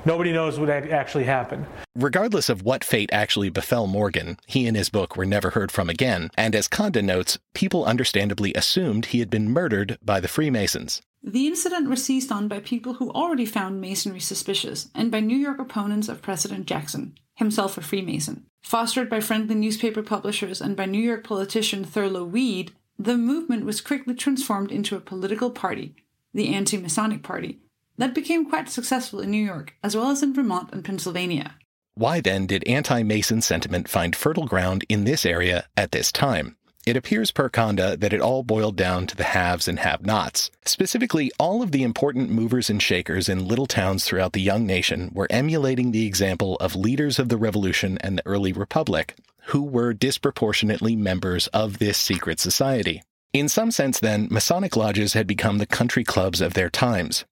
Nobody 0.07 0.33
knows 0.33 0.59
what 0.59 0.69
actually 0.69 1.25
happened. 1.25 1.67
Regardless 1.95 2.51
of 2.51 2.63
what 2.63 2.85
fate 2.85 3.09
actually 3.13 3.49
befell 3.49 3.87
Morgan, 3.87 4.39
he 4.47 4.67
and 4.67 4.77
his 4.77 4.91
book 4.91 5.17
were 5.17 5.25
never 5.25 5.51
heard 5.51 5.73
from 5.73 5.89
again, 5.89 6.31
and 6.37 6.55
as 6.55 6.69
Konda 6.69 7.03
notes, 7.03 7.39
people 7.55 7.87
understandably 7.87 8.53
assumed 8.55 9.07
he 9.07 9.21
had 9.21 9.31
been 9.31 9.51
murdered 9.51 9.99
by 10.03 10.21
the 10.21 10.29
Freemasons. 10.29 11.01
The 11.23 11.47
incident 11.47 11.89
was 11.89 12.05
seized 12.05 12.31
on 12.31 12.49
by 12.49 12.61
people 12.61 12.95
who 12.95 13.11
already 13.13 13.47
found 13.47 13.81
Masonry 13.81 14.21
suspicious, 14.21 14.91
and 14.95 15.11
by 15.11 15.21
New 15.21 15.39
York 15.39 15.59
opponents 15.59 16.11
of 16.11 16.21
President 16.21 16.67
Jackson, 16.67 17.15
himself 17.37 17.79
a 17.79 17.81
Freemason. 17.81 18.45
Fostered 18.63 19.09
by 19.09 19.21
friendly 19.21 19.55
newspaper 19.55 20.03
publishers 20.03 20.61
and 20.61 20.77
by 20.77 20.85
New 20.85 21.01
York 21.01 21.25
politician 21.25 21.83
Thurlow 21.83 22.25
Weed, 22.25 22.73
the 22.99 23.17
movement 23.17 23.65
was 23.65 23.81
quickly 23.81 24.15
transformed 24.15 24.71
into 24.71 24.97
a 24.97 25.01
political 25.01 25.51
party, 25.51 25.95
the 26.35 26.55
Anti 26.55 26.77
Masonic 26.77 27.23
Party, 27.23 27.61
that 27.99 28.15
became 28.15 28.49
quite 28.49 28.69
successful 28.69 29.21
in 29.21 29.31
New 29.31 29.45
York, 29.45 29.75
as 29.83 29.97
well 29.97 30.11
as 30.11 30.23
in 30.23 30.35
Vermont 30.35 30.71
and 30.73 30.85
Pennsylvania. 30.85 31.57
Why 31.95 32.21
then 32.21 32.47
did 32.47 32.67
anti 32.67 33.03
Mason 33.03 33.41
sentiment 33.41 33.89
find 33.89 34.17
fertile 34.17 34.47
ground 34.47 34.85
in 34.89 35.05
this 35.05 35.25
area 35.25 35.67
at 35.77 35.93
this 35.93 36.11
time? 36.11 36.57
It 36.87 36.97
appears 36.97 37.31
per 37.31 37.49
Konda 37.49 37.99
that 37.99 38.13
it 38.13 38.21
all 38.21 38.43
boiled 38.43 38.77
down 38.77 39.07
to 39.07 39.17
the 39.17 39.25
haves 39.25 39.69
and 39.69 39.79
have 39.79 40.05
nots. 40.05 40.51
Specifically, 40.67 41.31
all 41.39 41.63
of 41.63 41.73
the 41.73 41.83
important 41.83 42.31
movers 42.31 42.69
and 42.69 42.83
shakers 42.83 43.29
in 43.29 43.49
little 43.49 43.67
towns 43.67 44.05
throughout 44.05 44.35
the 44.35 44.43
young 44.43 44.67
nation 44.67 45.11
were 45.15 45.29
emulating 45.31 45.93
the 45.93 46.07
example 46.07 46.57
of 46.57 46.77
leaders 46.77 47.19
of 47.19 47.31
the 47.31 47.39
Revolution 47.39 47.97
and 47.99 48.19
the 48.19 48.27
early 48.27 48.53
Republic, 48.53 49.15
who 49.47 49.63
were 49.63 49.95
disproportionately 49.95 50.95
members 50.95 51.47
of 51.49 51.79
this 51.79 51.97
secret 51.97 52.39
society. 52.39 53.03
In 53.33 53.49
some 53.49 53.71
sense, 53.71 53.99
then, 53.99 54.29
Masonic 54.31 54.77
lodges 54.77 55.15
had 55.15 55.27
become 55.27 55.59
the 55.59 55.67
country 55.67 56.05
clubs 56.05 56.41
of 56.41 56.55
their 56.55 56.71
times. 56.71 57.25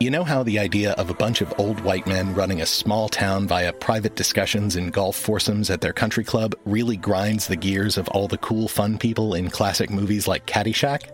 You 0.00 0.12
know 0.12 0.22
how 0.22 0.44
the 0.44 0.60
idea 0.60 0.92
of 0.92 1.10
a 1.10 1.14
bunch 1.14 1.40
of 1.40 1.52
old 1.58 1.80
white 1.80 2.06
men 2.06 2.32
running 2.32 2.60
a 2.60 2.66
small 2.66 3.08
town 3.08 3.48
via 3.48 3.72
private 3.72 4.14
discussions 4.14 4.76
in 4.76 4.90
golf 4.90 5.16
foursomes 5.16 5.70
at 5.70 5.80
their 5.80 5.92
country 5.92 6.22
club 6.22 6.54
really 6.64 6.96
grinds 6.96 7.48
the 7.48 7.56
gears 7.56 7.98
of 7.98 8.06
all 8.10 8.28
the 8.28 8.38
cool 8.38 8.68
fun 8.68 8.96
people 8.96 9.34
in 9.34 9.50
classic 9.50 9.90
movies 9.90 10.28
like 10.28 10.46
Caddyshack? 10.46 11.08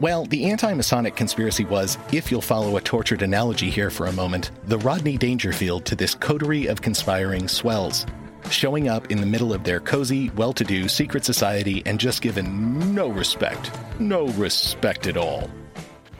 Well, 0.00 0.24
the 0.24 0.46
anti 0.46 0.72
Masonic 0.72 1.16
conspiracy 1.16 1.66
was, 1.66 1.98
if 2.10 2.30
you'll 2.30 2.40
follow 2.40 2.78
a 2.78 2.80
tortured 2.80 3.20
analogy 3.20 3.68
here 3.68 3.90
for 3.90 4.06
a 4.06 4.12
moment, 4.12 4.52
the 4.64 4.78
Rodney 4.78 5.18
Dangerfield 5.18 5.84
to 5.84 5.94
this 5.94 6.14
coterie 6.14 6.66
of 6.66 6.80
conspiring 6.80 7.46
swells, 7.46 8.06
showing 8.50 8.88
up 8.88 9.10
in 9.10 9.20
the 9.20 9.26
middle 9.26 9.52
of 9.52 9.64
their 9.64 9.80
cozy, 9.80 10.30
well 10.30 10.54
to 10.54 10.64
do 10.64 10.88
secret 10.88 11.26
society 11.26 11.82
and 11.84 12.00
just 12.00 12.22
given 12.22 12.94
no 12.94 13.08
respect. 13.08 13.70
No 14.00 14.28
respect 14.28 15.06
at 15.06 15.18
all. 15.18 15.50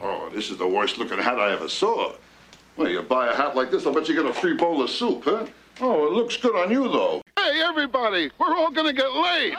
Oh, 0.01 0.29
this 0.33 0.49
is 0.49 0.57
the 0.57 0.67
worst 0.67 0.97
looking 0.97 1.17
hat 1.17 1.39
I 1.39 1.51
ever 1.51 1.67
saw. 1.67 2.13
Well, 2.77 2.89
you 2.89 3.01
buy 3.01 3.27
a 3.27 3.35
hat 3.35 3.55
like 3.55 3.71
this, 3.71 3.85
I'll 3.85 3.93
bet 3.93 4.07
you 4.07 4.15
get 4.15 4.25
a 4.25 4.33
free 4.33 4.55
bowl 4.55 4.81
of 4.81 4.89
soup, 4.89 5.23
huh? 5.25 5.45
Oh, 5.81 6.07
it 6.07 6.13
looks 6.13 6.37
good 6.37 6.55
on 6.55 6.71
you, 6.71 6.83
though. 6.89 7.21
Hey, 7.37 7.61
everybody, 7.61 8.31
we're 8.37 8.55
all 8.55 8.71
gonna 8.71 8.93
get 8.93 9.11
laid. 9.11 9.55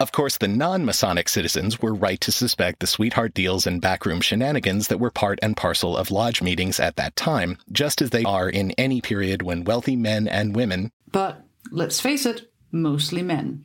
Of 0.00 0.12
course, 0.12 0.38
the 0.38 0.46
non 0.46 0.84
Masonic 0.84 1.28
citizens 1.28 1.82
were 1.82 1.94
right 1.94 2.20
to 2.20 2.30
suspect 2.30 2.78
the 2.78 2.86
sweetheart 2.86 3.34
deals 3.34 3.66
and 3.66 3.80
backroom 3.80 4.20
shenanigans 4.20 4.86
that 4.88 5.00
were 5.00 5.10
part 5.10 5.40
and 5.42 5.56
parcel 5.56 5.96
of 5.96 6.12
lodge 6.12 6.40
meetings 6.40 6.78
at 6.78 6.94
that 6.96 7.16
time, 7.16 7.58
just 7.72 8.00
as 8.00 8.10
they 8.10 8.22
are 8.22 8.48
in 8.48 8.70
any 8.72 9.00
period 9.00 9.42
when 9.42 9.64
wealthy 9.64 9.96
men 9.96 10.28
and 10.28 10.54
women. 10.54 10.92
But 11.10 11.42
let's 11.72 12.00
face 12.00 12.26
it, 12.26 12.52
mostly 12.70 13.22
men 13.22 13.64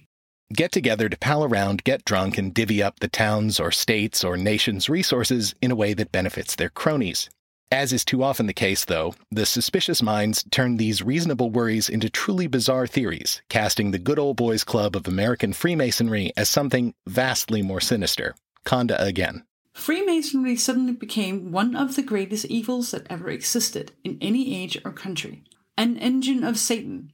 get 0.53 0.71
together 0.71 1.09
to 1.09 1.17
pal 1.17 1.43
around, 1.43 1.83
get 1.83 2.05
drunk, 2.05 2.37
and 2.37 2.53
divvy 2.53 2.81
up 2.81 2.99
the 2.99 3.07
town's 3.07 3.59
or 3.59 3.71
state's 3.71 4.23
or 4.23 4.37
nation's 4.37 4.89
resources 4.89 5.55
in 5.61 5.71
a 5.71 5.75
way 5.75 5.93
that 5.93 6.11
benefits 6.11 6.55
their 6.55 6.69
cronies. 6.69 7.29
As 7.71 7.91
is 7.91 8.05
too 8.05 8.21
often 8.21 8.45
the 8.45 8.53
case, 8.53 8.85
though, 8.85 9.15
the 9.31 9.47
suspicious 9.47 10.03
minds 10.03 10.43
turn 10.51 10.77
these 10.77 11.01
reasonable 11.01 11.49
worries 11.49 11.89
into 11.89 12.09
truly 12.09 12.45
bizarre 12.45 12.85
theories, 12.85 13.41
casting 13.49 13.89
the 13.89 13.97
good 13.97 14.19
old 14.19 14.37
boys 14.37 14.63
club 14.63 14.95
of 14.95 15.07
American 15.07 15.53
Freemasonry 15.53 16.31
as 16.37 16.49
something 16.49 16.93
vastly 17.07 17.63
more 17.63 17.81
sinister. 17.81 18.35
Konda 18.63 18.99
again. 18.99 19.43
Freemasonry 19.73 20.55
suddenly 20.55 20.93
became 20.93 21.51
one 21.51 21.75
of 21.75 21.95
the 21.95 22.03
greatest 22.03 22.45
evils 22.45 22.91
that 22.91 23.07
ever 23.09 23.29
existed 23.29 23.91
in 24.03 24.19
any 24.21 24.55
age 24.55 24.77
or 24.85 24.91
country. 24.91 25.43
An 25.75 25.97
engine 25.97 26.43
of 26.43 26.59
Satan, 26.59 27.11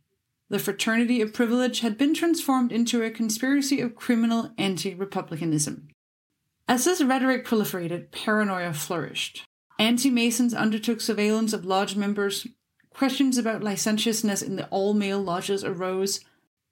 the 0.49 0.59
fraternity 0.59 1.21
of 1.21 1.33
privilege 1.33 1.81
had 1.81 1.97
been 1.97 2.13
transformed 2.13 2.71
into 2.71 3.03
a 3.03 3.11
conspiracy 3.11 3.79
of 3.79 3.95
criminal 3.95 4.51
anti 4.57 4.95
republicanism. 4.95 5.87
As 6.67 6.85
this 6.85 7.01
rhetoric 7.03 7.45
proliferated, 7.45 8.11
paranoia 8.11 8.73
flourished. 8.73 9.45
Anti 9.77 10.09
Masons 10.09 10.53
undertook 10.53 11.01
surveillance 11.01 11.53
of 11.53 11.65
lodge 11.65 11.95
members, 11.95 12.47
questions 12.89 13.37
about 13.37 13.63
licentiousness 13.63 14.41
in 14.41 14.55
the 14.55 14.67
all 14.67 14.93
male 14.93 15.21
lodges 15.21 15.63
arose, 15.63 16.19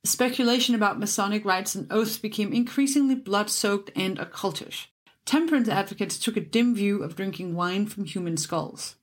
speculation 0.03 0.75
about 0.75 1.00
Masonic 1.00 1.46
rites 1.46 1.75
and 1.75 1.91
oaths 1.91 2.17
became 2.17 2.51
increasingly 2.53 3.15
blood 3.15 3.50
soaked 3.50 3.91
and 3.96 4.17
occultish. 4.17 4.88
Temperance 5.25 5.67
advocates 5.67 6.17
took 6.17 6.38
a 6.38 6.41
dim 6.41 6.74
view 6.74 7.03
of 7.03 7.15
drinking 7.15 7.53
wine 7.53 7.86
from 7.86 8.05
human 8.05 8.38
skulls. 8.38 8.96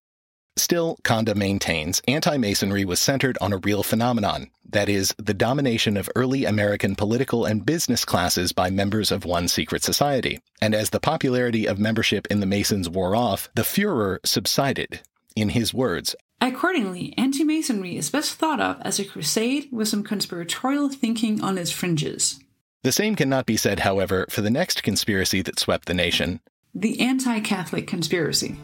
Still, 0.64 0.96
Konda 1.04 1.36
maintains 1.36 2.00
anti 2.08 2.38
Masonry 2.38 2.86
was 2.86 2.98
centered 2.98 3.36
on 3.38 3.52
a 3.52 3.58
real 3.58 3.82
phenomenon 3.82 4.50
that 4.70 4.88
is, 4.88 5.14
the 5.18 5.34
domination 5.34 5.98
of 5.98 6.08
early 6.16 6.46
American 6.46 6.96
political 6.96 7.44
and 7.44 7.66
business 7.66 8.06
classes 8.06 8.54
by 8.54 8.70
members 8.70 9.12
of 9.12 9.26
one 9.26 9.46
secret 9.46 9.82
society. 9.82 10.40
And 10.62 10.74
as 10.74 10.88
the 10.88 11.00
popularity 11.00 11.66
of 11.66 11.78
membership 11.78 12.26
in 12.30 12.40
the 12.40 12.46
Masons 12.46 12.88
wore 12.88 13.14
off, 13.14 13.50
the 13.54 13.62
furor 13.62 14.20
subsided. 14.24 15.02
In 15.36 15.50
his 15.50 15.74
words, 15.74 16.16
Accordingly, 16.40 17.12
anti 17.18 17.44
Masonry 17.44 17.98
is 17.98 18.08
best 18.08 18.36
thought 18.36 18.58
of 18.58 18.78
as 18.80 18.98
a 18.98 19.04
crusade 19.04 19.68
with 19.70 19.88
some 19.88 20.02
conspiratorial 20.02 20.88
thinking 20.88 21.42
on 21.42 21.58
its 21.58 21.72
fringes. 21.72 22.40
The 22.82 22.90
same 22.90 23.16
cannot 23.16 23.44
be 23.44 23.58
said, 23.58 23.80
however, 23.80 24.24
for 24.30 24.40
the 24.40 24.50
next 24.50 24.82
conspiracy 24.82 25.42
that 25.42 25.58
swept 25.58 25.88
the 25.88 25.92
nation 25.92 26.40
the 26.74 27.00
anti 27.00 27.38
Catholic 27.40 27.86
conspiracy. 27.86 28.56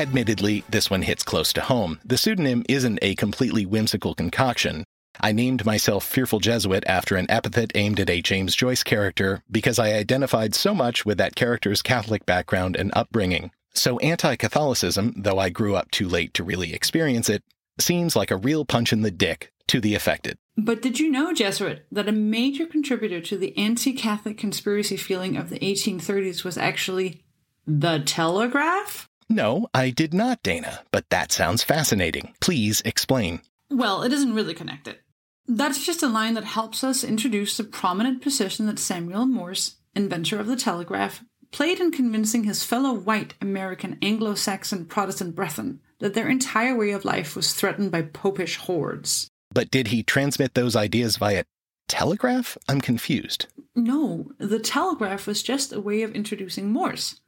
Admittedly, 0.00 0.64
this 0.66 0.88
one 0.88 1.02
hits 1.02 1.22
close 1.22 1.52
to 1.52 1.60
home. 1.60 2.00
The 2.06 2.16
pseudonym 2.16 2.64
isn't 2.70 3.00
a 3.02 3.14
completely 3.16 3.66
whimsical 3.66 4.14
concoction. 4.14 4.84
I 5.20 5.32
named 5.32 5.66
myself 5.66 6.06
Fearful 6.06 6.40
Jesuit 6.40 6.84
after 6.86 7.16
an 7.16 7.30
epithet 7.30 7.72
aimed 7.74 8.00
at 8.00 8.08
a 8.08 8.22
James 8.22 8.56
Joyce 8.56 8.82
character 8.82 9.42
because 9.50 9.78
I 9.78 9.92
identified 9.92 10.54
so 10.54 10.74
much 10.74 11.04
with 11.04 11.18
that 11.18 11.34
character's 11.36 11.82
Catholic 11.82 12.24
background 12.24 12.76
and 12.76 12.90
upbringing. 12.96 13.50
So 13.74 13.98
anti 13.98 14.36
Catholicism, 14.36 15.12
though 15.18 15.38
I 15.38 15.50
grew 15.50 15.76
up 15.76 15.90
too 15.90 16.08
late 16.08 16.32
to 16.32 16.44
really 16.44 16.72
experience 16.72 17.28
it, 17.28 17.44
seems 17.78 18.16
like 18.16 18.30
a 18.30 18.38
real 18.38 18.64
punch 18.64 18.94
in 18.94 19.02
the 19.02 19.10
dick 19.10 19.52
to 19.66 19.82
the 19.82 19.94
affected. 19.94 20.38
But 20.56 20.80
did 20.80 20.98
you 20.98 21.10
know, 21.10 21.34
Jesuit, 21.34 21.84
that 21.92 22.08
a 22.08 22.12
major 22.12 22.64
contributor 22.64 23.20
to 23.20 23.36
the 23.36 23.54
anti 23.58 23.92
Catholic 23.92 24.38
conspiracy 24.38 24.96
feeling 24.96 25.36
of 25.36 25.50
the 25.50 25.58
1830s 25.58 26.42
was 26.42 26.56
actually 26.56 27.22
the 27.66 27.98
telegraph? 27.98 29.09
No, 29.30 29.68
I 29.72 29.90
did 29.90 30.12
not, 30.12 30.42
Dana, 30.42 30.80
but 30.90 31.08
that 31.10 31.30
sounds 31.30 31.62
fascinating. 31.62 32.34
Please 32.40 32.82
explain. 32.84 33.40
Well, 33.70 34.02
it 34.02 34.12
isn't 34.12 34.34
really 34.34 34.54
connected. 34.54 34.98
That's 35.46 35.86
just 35.86 36.02
a 36.02 36.08
line 36.08 36.34
that 36.34 36.44
helps 36.44 36.82
us 36.82 37.04
introduce 37.04 37.56
the 37.56 37.64
prominent 37.64 38.22
position 38.22 38.66
that 38.66 38.80
Samuel 38.80 39.26
Morse, 39.26 39.76
inventor 39.94 40.40
of 40.40 40.48
the 40.48 40.56
telegraph, 40.56 41.22
played 41.52 41.78
in 41.78 41.92
convincing 41.92 42.42
his 42.42 42.64
fellow 42.64 42.92
white 42.92 43.34
American 43.40 43.98
Anglo 44.02 44.34
Saxon 44.34 44.84
Protestant 44.84 45.36
brethren 45.36 45.80
that 46.00 46.14
their 46.14 46.28
entire 46.28 46.76
way 46.76 46.90
of 46.90 47.04
life 47.04 47.36
was 47.36 47.52
threatened 47.52 47.92
by 47.92 48.02
popish 48.02 48.56
hordes. 48.56 49.28
But 49.52 49.70
did 49.70 49.88
he 49.88 50.02
transmit 50.02 50.54
those 50.54 50.74
ideas 50.74 51.16
via 51.16 51.44
telegraph? 51.88 52.58
I'm 52.68 52.80
confused. 52.80 53.46
No, 53.76 54.32
the 54.38 54.58
telegraph 54.58 55.28
was 55.28 55.42
just 55.42 55.72
a 55.72 55.80
way 55.80 56.02
of 56.02 56.16
introducing 56.16 56.72
Morse. 56.72 57.20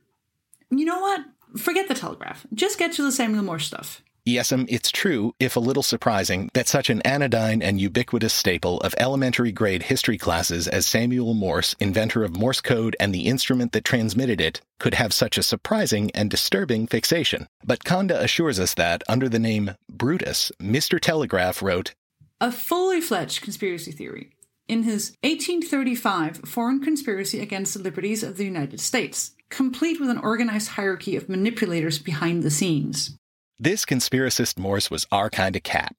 You 0.71 0.85
know 0.85 1.01
what? 1.01 1.21
Forget 1.57 1.89
the 1.89 1.95
telegraph. 1.95 2.47
Just 2.55 2.79
get 2.79 2.93
to 2.93 3.03
the 3.03 3.13
Samuel 3.13 3.43
Morse 3.43 3.67
stuff. 3.67 4.03
Yes'm, 4.25 4.61
um, 4.61 4.67
it's 4.69 4.93
true, 4.93 5.35
if 5.41 5.57
a 5.57 5.61
little 5.61 5.83
surprising, 5.83 6.49
that 6.55 6.69
such 6.69 6.89
an 6.89 7.03
anodyne 7.03 7.61
and 7.61 7.81
ubiquitous 7.81 8.33
staple 8.33 8.79
of 8.83 8.95
elementary 8.97 9.51
grade 9.51 9.83
history 9.83 10.17
classes 10.17 10.69
as 10.69 10.87
Samuel 10.87 11.35
Morse, 11.35 11.75
inventor 11.81 12.23
of 12.23 12.37
Morse 12.37 12.61
code 12.61 12.95
and 13.01 13.13
the 13.13 13.27
instrument 13.27 13.73
that 13.73 13.85
transmitted 13.85 14.41
it, 14.41 14.61
could 14.79 14.95
have 14.95 15.13
such 15.13 15.37
a 15.37 15.43
surprising 15.43 16.13
and 16.13 16.31
disturbing 16.31 16.87
fixation. 16.87 17.49
But 17.65 17.83
Konda 17.83 18.17
assures 18.21 18.61
us 18.61 18.75
that, 18.75 19.03
under 19.09 19.29
the 19.29 19.41
name 19.41 19.73
Brutus, 19.91 20.53
Mr. 20.61 21.01
Telegraph 21.01 21.61
wrote, 21.61 21.95
A 22.41 22.53
fully 22.53 23.01
fledged 23.01 23.43
conspiracy 23.43 23.91
theory. 23.91 24.31
In 24.69 24.85
his 24.85 25.17
1835 25.23 26.49
Foreign 26.49 26.81
Conspiracy 26.81 27.41
Against 27.41 27.75
the 27.75 27.81
Liberties 27.81 28.23
of 28.23 28.37
the 28.37 28.45
United 28.45 28.81
States, 28.81 29.33
complete 29.53 30.01
with 30.01 30.09
an 30.09 30.19
organized 30.19 30.71
hierarchy 30.71 31.15
of 31.15 31.29
manipulators 31.29 31.99
behind 31.99 32.43
the 32.43 32.51
scenes. 32.51 33.17
This 33.59 33.85
conspiracist 33.85 34.59
Morse 34.59 34.91
was 34.91 35.07
our 35.13 35.31
kind 35.31 35.55
of 35.55 35.63
cat, 35.63 35.95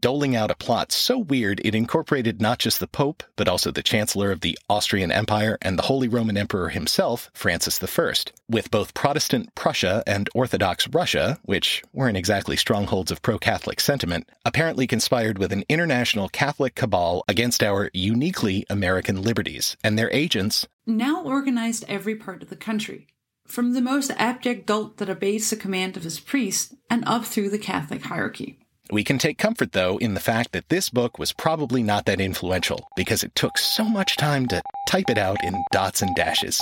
doling 0.00 0.36
out 0.36 0.50
a 0.50 0.54
plot 0.54 0.92
so 0.92 1.18
weird 1.18 1.60
it 1.64 1.74
incorporated 1.74 2.40
not 2.40 2.58
just 2.58 2.78
the 2.78 2.86
Pope, 2.86 3.24
but 3.34 3.48
also 3.48 3.70
the 3.70 3.82
Chancellor 3.82 4.30
of 4.30 4.42
the 4.42 4.56
Austrian 4.68 5.10
Empire 5.10 5.58
and 5.62 5.76
the 5.76 5.84
Holy 5.84 6.06
Roman 6.06 6.36
Emperor 6.36 6.68
himself, 6.68 7.30
Francis 7.34 7.82
I, 7.82 8.12
with 8.48 8.70
both 8.70 8.94
Protestant 8.94 9.52
Prussia 9.54 10.04
and 10.06 10.28
Orthodox 10.34 10.86
Russia, 10.86 11.40
which 11.42 11.82
weren't 11.92 12.16
exactly 12.16 12.56
strongholds 12.56 13.10
of 13.10 13.22
pro 13.22 13.38
Catholic 13.38 13.80
sentiment, 13.80 14.28
apparently 14.44 14.86
conspired 14.86 15.38
with 15.38 15.52
an 15.52 15.64
international 15.68 16.28
Catholic 16.28 16.74
cabal 16.74 17.24
against 17.26 17.62
our 17.62 17.90
uniquely 17.92 18.64
American 18.70 19.22
liberties, 19.22 19.76
and 19.82 19.98
their 19.98 20.10
agents 20.12 20.68
now 20.88 21.22
organized 21.22 21.84
every 21.86 22.16
part 22.16 22.42
of 22.42 22.48
the 22.48 22.56
country, 22.56 23.06
from 23.46 23.72
the 23.72 23.80
most 23.80 24.10
abject 24.16 24.66
dolt 24.66 24.96
that 24.96 25.10
obeys 25.10 25.50
the 25.50 25.56
command 25.56 25.96
of 25.96 26.02
his 26.02 26.18
priest 26.18 26.74
and 26.90 27.04
up 27.06 27.24
through 27.24 27.50
the 27.50 27.58
Catholic 27.58 28.02
hierarchy. 28.02 28.58
We 28.90 29.04
can 29.04 29.18
take 29.18 29.36
comfort, 29.36 29.72
though, 29.72 29.98
in 29.98 30.14
the 30.14 30.20
fact 30.20 30.52
that 30.52 30.70
this 30.70 30.88
book 30.88 31.18
was 31.18 31.34
probably 31.34 31.82
not 31.82 32.06
that 32.06 32.22
influential 32.22 32.88
because 32.96 33.22
it 33.22 33.34
took 33.34 33.58
so 33.58 33.84
much 33.84 34.16
time 34.16 34.46
to 34.48 34.62
type 34.88 35.10
it 35.10 35.18
out 35.18 35.44
in 35.44 35.62
dots 35.72 36.00
and 36.00 36.16
dashes. 36.16 36.58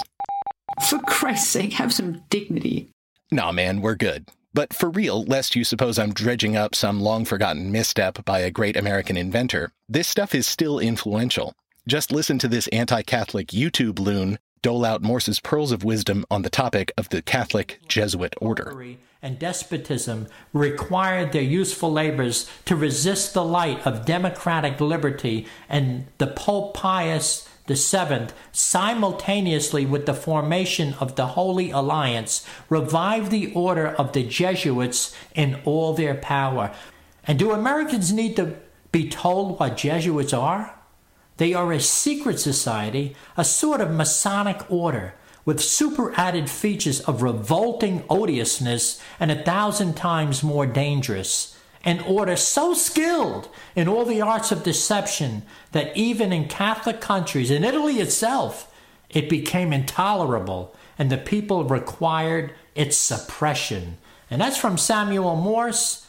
For 0.88 0.98
Christ's 0.98 1.48
sake, 1.48 1.74
have 1.74 1.94
some 1.94 2.22
dignity. 2.28 2.90
Nah, 3.30 3.52
man, 3.52 3.80
we're 3.80 3.94
good. 3.94 4.28
But 4.52 4.72
for 4.72 4.90
real, 4.90 5.22
lest 5.24 5.54
you 5.54 5.62
suppose 5.62 5.98
I'm 5.98 6.14
dredging 6.14 6.56
up 6.56 6.74
some 6.74 7.00
long 7.00 7.24
forgotten 7.24 7.70
misstep 7.70 8.24
by 8.24 8.40
a 8.40 8.50
great 8.50 8.76
American 8.76 9.16
inventor, 9.16 9.70
this 9.88 10.08
stuff 10.08 10.34
is 10.34 10.46
still 10.46 10.78
influential. 10.80 11.52
Just 11.88 12.10
listen 12.10 12.40
to 12.40 12.48
this 12.48 12.66
anti 12.68 13.02
Catholic 13.02 13.48
YouTube 13.48 14.00
loon 14.00 14.40
dole 14.60 14.84
out 14.84 15.02
Morse's 15.02 15.38
pearls 15.38 15.70
of 15.70 15.84
wisdom 15.84 16.24
on 16.28 16.42
the 16.42 16.50
topic 16.50 16.92
of 16.98 17.10
the 17.10 17.22
Catholic 17.22 17.78
Jesuit 17.86 18.34
order. 18.40 18.96
And 19.22 19.38
despotism 19.38 20.26
required 20.52 21.30
their 21.30 21.42
useful 21.42 21.92
labors 21.92 22.50
to 22.64 22.74
resist 22.74 23.34
the 23.34 23.44
light 23.44 23.86
of 23.86 24.04
democratic 24.04 24.80
liberty, 24.80 25.46
and 25.68 26.08
the 26.18 26.26
Pope 26.26 26.74
Pius 26.74 27.48
VII, 27.68 28.28
simultaneously 28.50 29.86
with 29.86 30.06
the 30.06 30.14
formation 30.14 30.94
of 30.94 31.14
the 31.14 31.26
Holy 31.28 31.70
Alliance, 31.70 32.44
revived 32.68 33.30
the 33.30 33.52
order 33.52 33.86
of 33.86 34.12
the 34.12 34.24
Jesuits 34.24 35.14
in 35.36 35.60
all 35.64 35.94
their 35.94 36.16
power. 36.16 36.74
And 37.28 37.38
do 37.38 37.52
Americans 37.52 38.12
need 38.12 38.34
to 38.36 38.56
be 38.90 39.08
told 39.08 39.60
what 39.60 39.76
Jesuits 39.76 40.32
are? 40.32 40.75
They 41.36 41.52
are 41.54 41.72
a 41.72 41.80
secret 41.80 42.40
society, 42.40 43.14
a 43.36 43.44
sort 43.44 43.80
of 43.80 43.90
Masonic 43.90 44.70
order, 44.70 45.14
with 45.44 45.60
super 45.60 46.12
added 46.18 46.50
features 46.50 47.00
of 47.00 47.22
revolting 47.22 48.04
odiousness 48.10 49.00
and 49.20 49.30
a 49.30 49.42
thousand 49.42 49.94
times 49.94 50.42
more 50.42 50.66
dangerous. 50.66 51.56
An 51.84 52.00
order 52.00 52.34
so 52.34 52.74
skilled 52.74 53.48
in 53.76 53.86
all 53.86 54.04
the 54.04 54.20
arts 54.20 54.50
of 54.50 54.64
deception 54.64 55.42
that 55.70 55.96
even 55.96 56.32
in 56.32 56.48
Catholic 56.48 57.00
countries, 57.00 57.50
in 57.50 57.62
Italy 57.62 58.00
itself, 58.00 58.72
it 59.08 59.28
became 59.28 59.72
intolerable 59.72 60.74
and 60.98 61.10
the 61.10 61.18
people 61.18 61.64
required 61.64 62.52
its 62.74 62.96
suppression. 62.96 63.98
And 64.30 64.40
that's 64.40 64.56
from 64.56 64.78
Samuel 64.78 65.36
Morse 65.36 66.05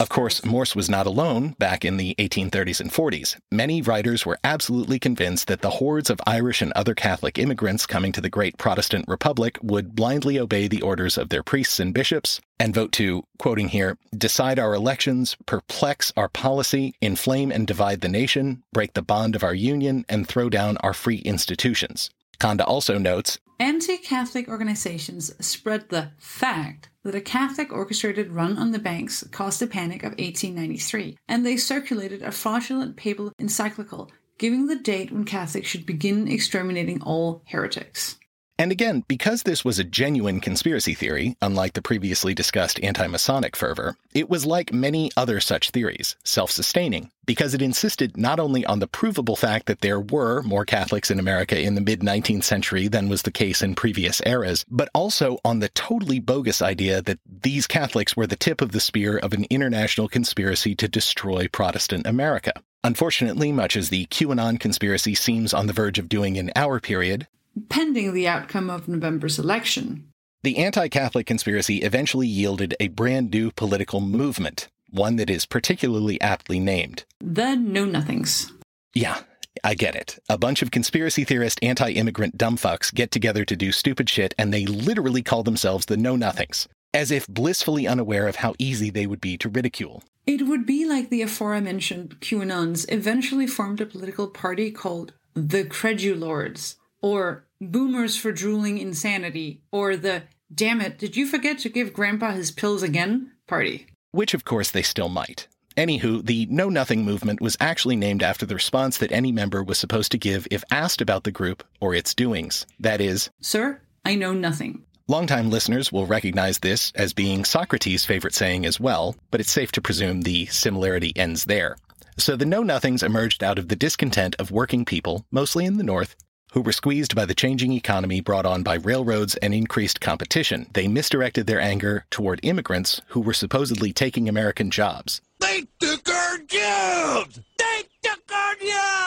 of 0.00 0.08
course, 0.10 0.44
Morse 0.44 0.76
was 0.76 0.90
not 0.90 1.06
alone 1.06 1.54
back 1.58 1.84
in 1.84 1.96
the 1.96 2.14
1830s 2.18 2.80
and 2.80 2.92
40s. 2.92 3.36
Many 3.50 3.80
writers 3.80 4.26
were 4.26 4.38
absolutely 4.44 4.98
convinced 4.98 5.48
that 5.48 5.62
the 5.62 5.70
hordes 5.70 6.10
of 6.10 6.20
Irish 6.26 6.60
and 6.60 6.72
other 6.74 6.94
Catholic 6.94 7.38
immigrants 7.38 7.86
coming 7.86 8.12
to 8.12 8.20
the 8.20 8.28
great 8.28 8.58
Protestant 8.58 9.06
Republic 9.08 9.58
would 9.62 9.96
blindly 9.96 10.38
obey 10.38 10.68
the 10.68 10.82
orders 10.82 11.16
of 11.16 11.30
their 11.30 11.42
priests 11.42 11.80
and 11.80 11.94
bishops 11.94 12.40
and 12.58 12.74
vote 12.74 12.92
to, 12.92 13.24
quoting 13.38 13.68
here, 13.68 13.96
decide 14.16 14.58
our 14.58 14.74
elections, 14.74 15.36
perplex 15.46 16.12
our 16.18 16.28
policy, 16.28 16.94
inflame 17.00 17.50
and 17.50 17.66
divide 17.66 18.02
the 18.02 18.08
nation, 18.08 18.62
break 18.74 18.92
the 18.92 19.02
bond 19.02 19.34
of 19.34 19.42
our 19.42 19.54
union, 19.54 20.04
and 20.08 20.28
throw 20.28 20.50
down 20.50 20.76
our 20.78 20.92
free 20.92 21.18
institutions. 21.18 22.10
Konda 22.38 22.66
also 22.66 22.98
notes 22.98 23.38
Anti 23.58 23.96
Catholic 23.96 24.48
organizations 24.48 25.34
spread 25.44 25.88
the 25.88 26.10
fact 26.18 26.89
that 27.04 27.14
a 27.14 27.20
Catholic 27.20 27.72
orchestrated 27.72 28.30
run 28.30 28.58
on 28.58 28.72
the 28.72 28.78
banks 28.78 29.24
caused 29.30 29.60
the 29.60 29.66
Panic 29.66 30.02
of 30.02 30.10
1893, 30.12 31.16
and 31.28 31.44
they 31.44 31.56
circulated 31.56 32.22
a 32.22 32.32
fraudulent 32.32 32.96
papal 32.96 33.32
encyclical 33.38 34.10
giving 34.40 34.68
the 34.68 34.76
date 34.76 35.12
when 35.12 35.24
Catholics 35.24 35.68
should 35.68 35.84
begin 35.84 36.26
exterminating 36.26 37.02
all 37.02 37.42
heretics. 37.48 38.16
And 38.60 38.72
again, 38.72 39.04
because 39.08 39.44
this 39.44 39.64
was 39.64 39.78
a 39.78 39.84
genuine 39.84 40.38
conspiracy 40.38 40.92
theory, 40.92 41.34
unlike 41.40 41.72
the 41.72 41.80
previously 41.80 42.34
discussed 42.34 42.78
anti 42.82 43.06
Masonic 43.06 43.56
fervor, 43.56 43.96
it 44.12 44.28
was 44.28 44.44
like 44.44 44.70
many 44.70 45.10
other 45.16 45.40
such 45.40 45.70
theories, 45.70 46.14
self 46.24 46.50
sustaining, 46.50 47.10
because 47.24 47.54
it 47.54 47.62
insisted 47.62 48.18
not 48.18 48.38
only 48.38 48.66
on 48.66 48.78
the 48.80 48.86
provable 48.86 49.34
fact 49.34 49.64
that 49.64 49.80
there 49.80 49.98
were 49.98 50.42
more 50.42 50.66
Catholics 50.66 51.10
in 51.10 51.18
America 51.18 51.58
in 51.58 51.74
the 51.74 51.80
mid 51.80 52.00
19th 52.00 52.44
century 52.44 52.86
than 52.86 53.08
was 53.08 53.22
the 53.22 53.30
case 53.30 53.62
in 53.62 53.74
previous 53.74 54.20
eras, 54.26 54.66
but 54.68 54.90
also 54.92 55.38
on 55.42 55.60
the 55.60 55.70
totally 55.70 56.18
bogus 56.18 56.60
idea 56.60 57.00
that 57.00 57.18
these 57.24 57.66
Catholics 57.66 58.14
were 58.14 58.26
the 58.26 58.36
tip 58.36 58.60
of 58.60 58.72
the 58.72 58.80
spear 58.80 59.16
of 59.16 59.32
an 59.32 59.46
international 59.48 60.06
conspiracy 60.06 60.74
to 60.74 60.86
destroy 60.86 61.48
Protestant 61.48 62.06
America. 62.06 62.52
Unfortunately, 62.84 63.52
much 63.52 63.74
as 63.74 63.88
the 63.88 64.04
QAnon 64.08 64.60
conspiracy 64.60 65.14
seems 65.14 65.54
on 65.54 65.66
the 65.66 65.72
verge 65.72 65.98
of 65.98 66.10
doing 66.10 66.36
in 66.36 66.52
our 66.54 66.78
period, 66.78 67.26
pending 67.68 68.14
the 68.14 68.28
outcome 68.28 68.70
of 68.70 68.88
November's 68.88 69.38
election. 69.38 70.10
The 70.42 70.58
anti 70.58 70.88
Catholic 70.88 71.26
conspiracy 71.26 71.78
eventually 71.78 72.26
yielded 72.26 72.74
a 72.80 72.88
brand 72.88 73.30
new 73.30 73.50
political 73.50 74.00
movement, 74.00 74.68
one 74.90 75.16
that 75.16 75.28
is 75.28 75.44
particularly 75.44 76.20
aptly 76.20 76.58
named 76.58 77.04
the 77.20 77.56
Know 77.56 77.84
Nothings. 77.84 78.52
Yeah, 78.94 79.20
I 79.62 79.74
get 79.74 79.94
it. 79.94 80.18
A 80.28 80.38
bunch 80.38 80.62
of 80.62 80.70
conspiracy 80.70 81.24
theorist 81.24 81.58
anti 81.62 81.90
immigrant 81.90 82.38
dumbfucks 82.38 82.94
get 82.94 83.10
together 83.10 83.44
to 83.44 83.56
do 83.56 83.72
stupid 83.72 84.08
shit, 84.08 84.34
and 84.38 84.52
they 84.52 84.64
literally 84.66 85.22
call 85.22 85.42
themselves 85.42 85.86
the 85.86 85.96
Know 85.96 86.16
Nothings, 86.16 86.66
as 86.94 87.10
if 87.10 87.28
blissfully 87.28 87.86
unaware 87.86 88.26
of 88.26 88.36
how 88.36 88.54
easy 88.58 88.90
they 88.90 89.06
would 89.06 89.20
be 89.20 89.36
to 89.38 89.48
ridicule. 89.48 90.02
It 90.26 90.46
would 90.46 90.64
be 90.64 90.86
like 90.86 91.10
the 91.10 91.22
aforementioned 91.22 92.20
QAnons 92.20 92.90
eventually 92.90 93.46
formed 93.46 93.80
a 93.80 93.86
political 93.86 94.28
party 94.28 94.70
called 94.70 95.12
the 95.34 95.64
Credulords, 95.64 96.76
or 97.02 97.46
Boomers 97.60 98.16
for 98.16 98.32
Drooling 98.32 98.78
Insanity, 98.78 99.62
or 99.70 99.96
the 99.96 100.22
damn 100.52 100.80
it, 100.80 100.98
did 100.98 101.16
you 101.16 101.26
forget 101.26 101.58
to 101.60 101.68
give 101.68 101.92
Grandpa 101.92 102.32
his 102.32 102.50
pills 102.50 102.82
again? 102.82 103.32
party. 103.46 103.86
Which, 104.12 104.32
of 104.32 104.44
course, 104.44 104.70
they 104.70 104.82
still 104.82 105.08
might. 105.08 105.48
Anywho, 105.76 106.24
the 106.24 106.46
Know 106.46 106.68
Nothing 106.68 107.04
movement 107.04 107.40
was 107.40 107.56
actually 107.60 107.96
named 107.96 108.22
after 108.22 108.46
the 108.46 108.54
response 108.54 108.98
that 108.98 109.12
any 109.12 109.32
member 109.32 109.62
was 109.62 109.78
supposed 109.78 110.12
to 110.12 110.18
give 110.18 110.46
if 110.50 110.64
asked 110.70 111.00
about 111.00 111.24
the 111.24 111.30
group 111.30 111.62
or 111.80 111.94
its 111.94 112.14
doings. 112.14 112.66
That 112.78 113.00
is, 113.00 113.30
Sir, 113.40 113.80
I 114.04 114.14
know 114.14 114.32
nothing. 114.32 114.84
Longtime 115.08 115.50
listeners 115.50 115.90
will 115.90 116.06
recognize 116.06 116.60
this 116.60 116.92
as 116.94 117.12
being 117.12 117.44
Socrates' 117.44 118.04
favorite 118.04 118.34
saying 118.34 118.64
as 118.64 118.78
well, 118.78 119.16
but 119.30 119.40
it's 119.40 119.50
safe 119.50 119.72
to 119.72 119.80
presume 119.80 120.22
the 120.22 120.46
similarity 120.46 121.12
ends 121.16 121.44
there. 121.44 121.76
So 122.16 122.36
the 122.36 122.46
Know 122.46 122.62
Nothings 122.62 123.02
emerged 123.02 123.42
out 123.42 123.58
of 123.58 123.68
the 123.68 123.76
discontent 123.76 124.36
of 124.38 124.50
working 124.50 124.84
people, 124.84 125.24
mostly 125.32 125.64
in 125.64 125.78
the 125.78 125.84
North, 125.84 126.14
who 126.52 126.60
were 126.60 126.72
squeezed 126.72 127.14
by 127.14 127.24
the 127.24 127.34
changing 127.34 127.72
economy 127.72 128.20
brought 128.20 128.46
on 128.46 128.62
by 128.62 128.74
railroads 128.74 129.36
and 129.36 129.54
increased 129.54 130.00
competition. 130.00 130.66
They 130.72 130.88
misdirected 130.88 131.46
their 131.46 131.60
anger 131.60 132.04
toward 132.10 132.40
immigrants 132.42 133.00
who 133.08 133.20
were 133.20 133.32
supposedly 133.32 133.92
taking 133.92 134.28
American 134.28 134.70
jobs. 134.70 135.20
They 135.38 135.66
took 135.78 136.08
our 136.08 136.38
jobs! 136.38 137.40
They 137.58 137.82
took 138.02 138.32
our 138.32 138.54
jobs! 138.54 139.00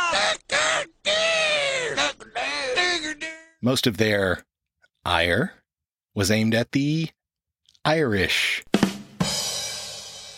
Most 3.62 3.88
of 3.88 3.97
their 3.97 4.43
ire 5.06 5.53
was 6.13 6.29
aimed 6.29 6.53
at 6.53 6.73
the 6.73 7.10
Irish 7.86 8.63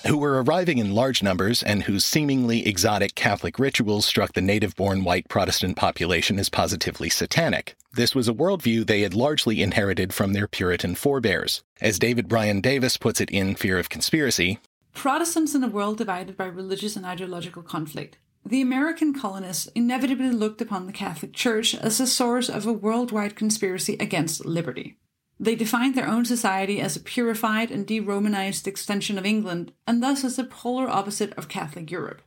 who 0.08 0.18
were 0.18 0.42
arriving 0.44 0.78
in 0.78 0.94
large 0.94 1.24
numbers 1.24 1.64
and 1.64 1.84
whose 1.84 2.06
seemingly 2.06 2.68
exotic 2.68 3.16
Catholic 3.16 3.58
rituals 3.60 4.06
struck 4.06 4.34
the 4.34 4.42
native 4.42 4.76
born 4.76 5.04
white 5.04 5.28
Protestant 5.28 5.76
population 5.76 6.40
as 6.40 6.50
positively 6.50 7.10
satanic. 7.10 7.76
This 7.94 8.14
was 8.14 8.28
a 8.28 8.34
worldview 8.34 8.86
they 8.86 9.02
had 9.02 9.14
largely 9.14 9.62
inherited 9.62 10.14
from 10.14 10.34
their 10.34 10.48
Puritan 10.48 10.96
forebears. 10.96 11.64
As 11.82 12.00
David 12.00 12.28
Brion 12.28 12.62
Davis 12.62 12.98
puts 12.98 13.20
it 13.20 13.30
in 13.30 13.56
Fear 13.56 13.80
of 13.80 13.90
Conspiracy 13.90 14.60
Protestants 14.94 15.54
in 15.54 15.64
a 15.64 15.68
world 15.68 15.98
divided 15.98 16.38
by 16.38 16.46
religious 16.46 16.96
and 16.96 17.06
ideological 17.06 17.62
conflict. 17.62 18.18
The 18.46 18.62
American 18.62 19.14
colonists 19.14 19.68
inevitably 19.76 20.30
looked 20.30 20.62
upon 20.62 20.86
the 20.86 20.94
Catholic 20.94 21.34
Church 21.34 21.76
as 21.76 21.98
the 21.98 22.08
source 22.08 22.48
of 22.48 22.66
a 22.66 22.74
worldwide 22.74 23.36
conspiracy 23.36 23.98
against 24.00 24.46
liberty. 24.46 24.98
They 25.40 25.56
defined 25.56 25.96
their 25.96 26.08
own 26.08 26.26
society 26.26 26.80
as 26.80 26.96
a 26.96 27.02
purified 27.02 27.72
and 27.72 27.86
de 27.86 28.00
Romanized 28.00 28.68
extension 28.68 29.18
of 29.18 29.26
England, 29.26 29.74
and 29.86 30.02
thus 30.02 30.24
as 30.24 30.38
the 30.38 30.44
polar 30.44 30.90
opposite 30.90 31.34
of 31.34 31.50
Catholic 31.50 31.92
Europe. 31.92 32.22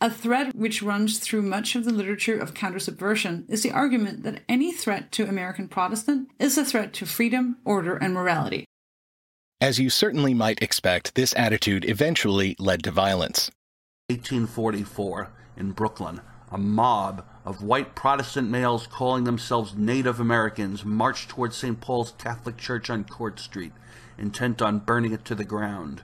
A 0.00 0.10
thread 0.10 0.52
which 0.54 0.82
runs 0.82 1.18
through 1.18 1.42
much 1.42 1.76
of 1.76 1.84
the 1.84 1.92
literature 1.92 2.38
of 2.38 2.54
counter-subversion 2.54 3.46
is 3.48 3.62
the 3.62 3.70
argument 3.70 4.24
that 4.24 4.42
any 4.48 4.72
threat 4.72 5.12
to 5.12 5.28
American 5.28 5.68
Protestant 5.68 6.28
is 6.38 6.58
a 6.58 6.64
threat 6.64 6.92
to 6.94 7.06
freedom, 7.06 7.58
order, 7.64 7.96
and 7.96 8.12
morality. 8.12 8.64
As 9.60 9.78
you 9.78 9.90
certainly 9.90 10.34
might 10.34 10.60
expect, 10.60 11.14
this 11.14 11.32
attitude 11.36 11.88
eventually 11.88 12.56
led 12.58 12.82
to 12.82 12.90
violence. 12.90 13.50
1844, 14.08 15.30
in 15.56 15.70
Brooklyn, 15.70 16.20
a 16.52 16.58
mob 16.58 17.24
of 17.46 17.62
white 17.62 17.94
Protestant 17.94 18.50
males 18.50 18.86
calling 18.86 19.24
themselves 19.24 19.74
Native 19.74 20.20
Americans 20.20 20.84
marched 20.84 21.30
toward 21.30 21.54
St. 21.54 21.80
Paul's 21.80 22.12
Catholic 22.18 22.58
Church 22.58 22.90
on 22.90 23.04
Court 23.04 23.40
Street, 23.40 23.72
intent 24.18 24.60
on 24.60 24.78
burning 24.78 25.12
it 25.12 25.24
to 25.24 25.34
the 25.34 25.44
ground. 25.44 26.02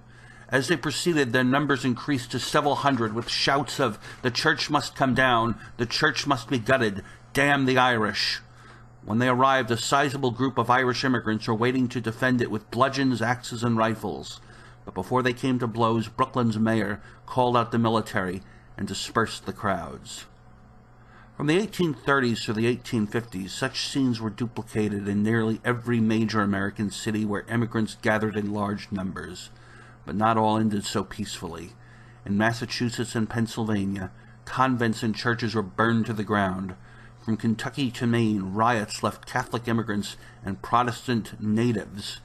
As 0.48 0.68
they 0.68 0.76
proceeded, 0.78 1.34
their 1.34 1.44
numbers 1.44 1.84
increased 1.84 2.30
to 2.30 2.38
several 2.38 2.76
hundred 2.76 3.14
with 3.14 3.28
shouts 3.28 3.78
of, 3.78 3.98
The 4.22 4.30
church 4.30 4.70
must 4.70 4.96
come 4.96 5.14
down, 5.14 5.56
the 5.76 5.84
church 5.84 6.26
must 6.26 6.48
be 6.48 6.58
gutted, 6.58 7.04
damn 7.34 7.66
the 7.66 7.76
Irish. 7.76 8.40
When 9.04 9.18
they 9.18 9.28
arrived, 9.28 9.70
a 9.70 9.76
sizable 9.76 10.30
group 10.30 10.56
of 10.56 10.70
Irish 10.70 11.04
immigrants 11.04 11.46
were 11.46 11.54
waiting 11.54 11.88
to 11.88 12.00
defend 12.00 12.40
it 12.40 12.50
with 12.50 12.70
bludgeons, 12.70 13.20
axes, 13.20 13.62
and 13.62 13.76
rifles. 13.76 14.40
But 14.86 14.94
before 14.94 15.22
they 15.22 15.34
came 15.34 15.58
to 15.58 15.66
blows, 15.66 16.08
Brooklyn's 16.08 16.58
mayor 16.58 17.02
called 17.26 17.54
out 17.54 17.70
the 17.70 17.78
military 17.78 18.40
and 18.78 18.88
dispersed 18.88 19.44
the 19.44 19.52
crowds. 19.52 20.24
From 21.38 21.46
the 21.46 21.64
1830s 21.64 22.46
to 22.46 22.52
the 22.52 22.66
1850s, 22.76 23.50
such 23.50 23.86
scenes 23.86 24.20
were 24.20 24.28
duplicated 24.28 25.06
in 25.06 25.22
nearly 25.22 25.60
every 25.64 26.00
major 26.00 26.40
American 26.40 26.90
city 26.90 27.24
where 27.24 27.46
immigrants 27.48 27.96
gathered 28.02 28.34
in 28.34 28.52
large 28.52 28.90
numbers. 28.90 29.50
But 30.04 30.16
not 30.16 30.36
all 30.36 30.58
ended 30.58 30.84
so 30.84 31.04
peacefully. 31.04 31.74
In 32.26 32.36
Massachusetts 32.36 33.14
and 33.14 33.30
Pennsylvania, 33.30 34.10
convents 34.46 35.04
and 35.04 35.14
churches 35.14 35.54
were 35.54 35.62
burned 35.62 36.06
to 36.06 36.12
the 36.12 36.24
ground. 36.24 36.74
From 37.24 37.36
Kentucky 37.36 37.92
to 37.92 38.06
Maine, 38.08 38.52
riots 38.52 39.04
left 39.04 39.24
Catholic 39.24 39.68
immigrants 39.68 40.16
and 40.44 40.60
Protestant 40.60 41.40
natives 41.40 42.18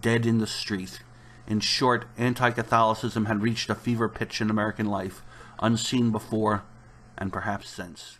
dead 0.00 0.24
in 0.24 0.38
the 0.38 0.46
street. 0.46 1.00
In 1.48 1.58
short, 1.58 2.04
anti 2.16 2.52
Catholicism 2.52 3.24
had 3.24 3.42
reached 3.42 3.68
a 3.68 3.74
fever 3.74 4.08
pitch 4.08 4.40
in 4.40 4.48
American 4.48 4.86
life, 4.86 5.22
unseen 5.58 6.12
before 6.12 6.62
and 7.18 7.32
perhaps 7.32 7.68
since. 7.68 8.19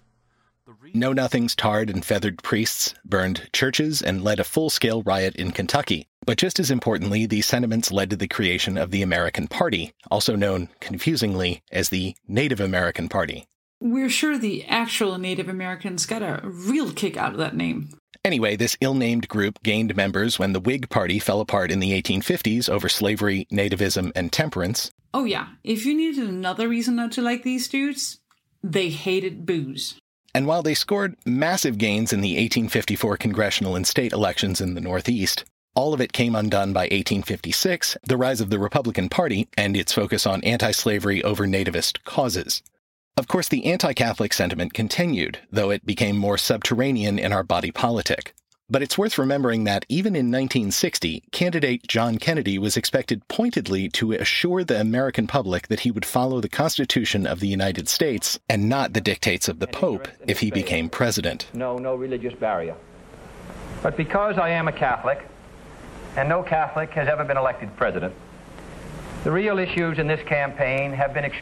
Know 0.94 1.12
Nothings 1.12 1.54
tarred 1.54 1.90
and 1.90 2.04
feathered 2.04 2.42
priests, 2.42 2.94
burned 3.04 3.48
churches, 3.52 4.02
and 4.02 4.24
led 4.24 4.40
a 4.40 4.44
full 4.44 4.70
scale 4.70 5.02
riot 5.02 5.36
in 5.36 5.52
Kentucky. 5.52 6.06
But 6.26 6.38
just 6.38 6.60
as 6.60 6.70
importantly, 6.70 7.26
these 7.26 7.46
sentiments 7.46 7.90
led 7.90 8.10
to 8.10 8.16
the 8.16 8.28
creation 8.28 8.76
of 8.76 8.90
the 8.90 9.02
American 9.02 9.48
Party, 9.48 9.92
also 10.10 10.36
known, 10.36 10.68
confusingly, 10.80 11.62
as 11.72 11.88
the 11.88 12.14
Native 12.28 12.60
American 12.60 13.08
Party. 13.08 13.46
We're 13.80 14.10
sure 14.10 14.36
the 14.36 14.66
actual 14.66 15.16
Native 15.16 15.48
Americans 15.48 16.04
got 16.06 16.22
a 16.22 16.40
real 16.44 16.92
kick 16.92 17.16
out 17.16 17.32
of 17.32 17.38
that 17.38 17.56
name. 17.56 17.90
Anyway, 18.24 18.54
this 18.54 18.76
ill 18.82 18.94
named 18.94 19.28
group 19.28 19.62
gained 19.62 19.96
members 19.96 20.38
when 20.38 20.52
the 20.52 20.60
Whig 20.60 20.90
Party 20.90 21.18
fell 21.18 21.40
apart 21.40 21.70
in 21.70 21.80
the 21.80 21.92
1850s 22.00 22.68
over 22.68 22.88
slavery, 22.88 23.46
nativism, 23.50 24.12
and 24.14 24.30
temperance. 24.30 24.90
Oh, 25.14 25.24
yeah, 25.24 25.48
if 25.64 25.86
you 25.86 25.94
needed 25.94 26.28
another 26.28 26.68
reason 26.68 26.96
not 26.96 27.12
to 27.12 27.22
like 27.22 27.42
these 27.42 27.66
dudes, 27.66 28.18
they 28.62 28.90
hated 28.90 29.46
booze. 29.46 29.99
And 30.34 30.46
while 30.46 30.62
they 30.62 30.74
scored 30.74 31.16
massive 31.24 31.78
gains 31.78 32.12
in 32.12 32.20
the 32.20 32.34
1854 32.34 33.16
congressional 33.16 33.76
and 33.76 33.86
state 33.86 34.12
elections 34.12 34.60
in 34.60 34.74
the 34.74 34.80
Northeast, 34.80 35.44
all 35.74 35.94
of 35.94 36.00
it 36.00 36.12
came 36.12 36.34
undone 36.34 36.72
by 36.72 36.82
1856, 36.82 37.96
the 38.04 38.16
rise 38.16 38.40
of 38.40 38.50
the 38.50 38.58
Republican 38.58 39.08
Party 39.08 39.48
and 39.56 39.76
its 39.76 39.92
focus 39.92 40.26
on 40.26 40.42
anti 40.42 40.72
slavery 40.72 41.22
over 41.22 41.46
nativist 41.46 42.02
causes. 42.04 42.62
Of 43.16 43.28
course, 43.28 43.48
the 43.48 43.66
anti 43.66 43.92
Catholic 43.92 44.32
sentiment 44.32 44.72
continued, 44.72 45.38
though 45.50 45.70
it 45.70 45.86
became 45.86 46.16
more 46.16 46.38
subterranean 46.38 47.18
in 47.18 47.32
our 47.32 47.42
body 47.42 47.70
politic. 47.70 48.34
But 48.70 48.82
it's 48.82 48.96
worth 48.96 49.18
remembering 49.18 49.64
that 49.64 49.84
even 49.88 50.14
in 50.14 50.26
1960, 50.26 51.24
candidate 51.32 51.88
John 51.88 52.18
Kennedy 52.18 52.56
was 52.56 52.76
expected 52.76 53.26
pointedly 53.26 53.88
to 53.90 54.12
assure 54.12 54.62
the 54.62 54.80
American 54.80 55.26
public 55.26 55.66
that 55.66 55.80
he 55.80 55.90
would 55.90 56.04
follow 56.04 56.40
the 56.40 56.48
Constitution 56.48 57.26
of 57.26 57.40
the 57.40 57.48
United 57.48 57.88
States 57.88 58.38
and 58.48 58.68
not 58.68 58.92
the 58.92 59.00
dictates 59.00 59.48
of 59.48 59.58
the 59.58 59.66
Pope 59.66 60.06
if 60.24 60.38
he 60.38 60.52
became 60.52 60.88
president. 60.88 61.48
No, 61.52 61.78
no 61.78 61.96
religious 61.96 62.32
barrier. 62.34 62.76
But 63.82 63.96
because 63.96 64.38
I 64.38 64.50
am 64.50 64.68
a 64.68 64.72
Catholic, 64.72 65.26
and 66.16 66.28
no 66.28 66.44
Catholic 66.44 66.90
has 66.90 67.08
ever 67.08 67.24
been 67.24 67.36
elected 67.36 67.76
president, 67.76 68.14
the 69.24 69.32
real 69.32 69.58
issues 69.58 69.98
in 69.98 70.06
this 70.06 70.24
campaign 70.28 70.92
have 70.92 71.12
been 71.12 71.32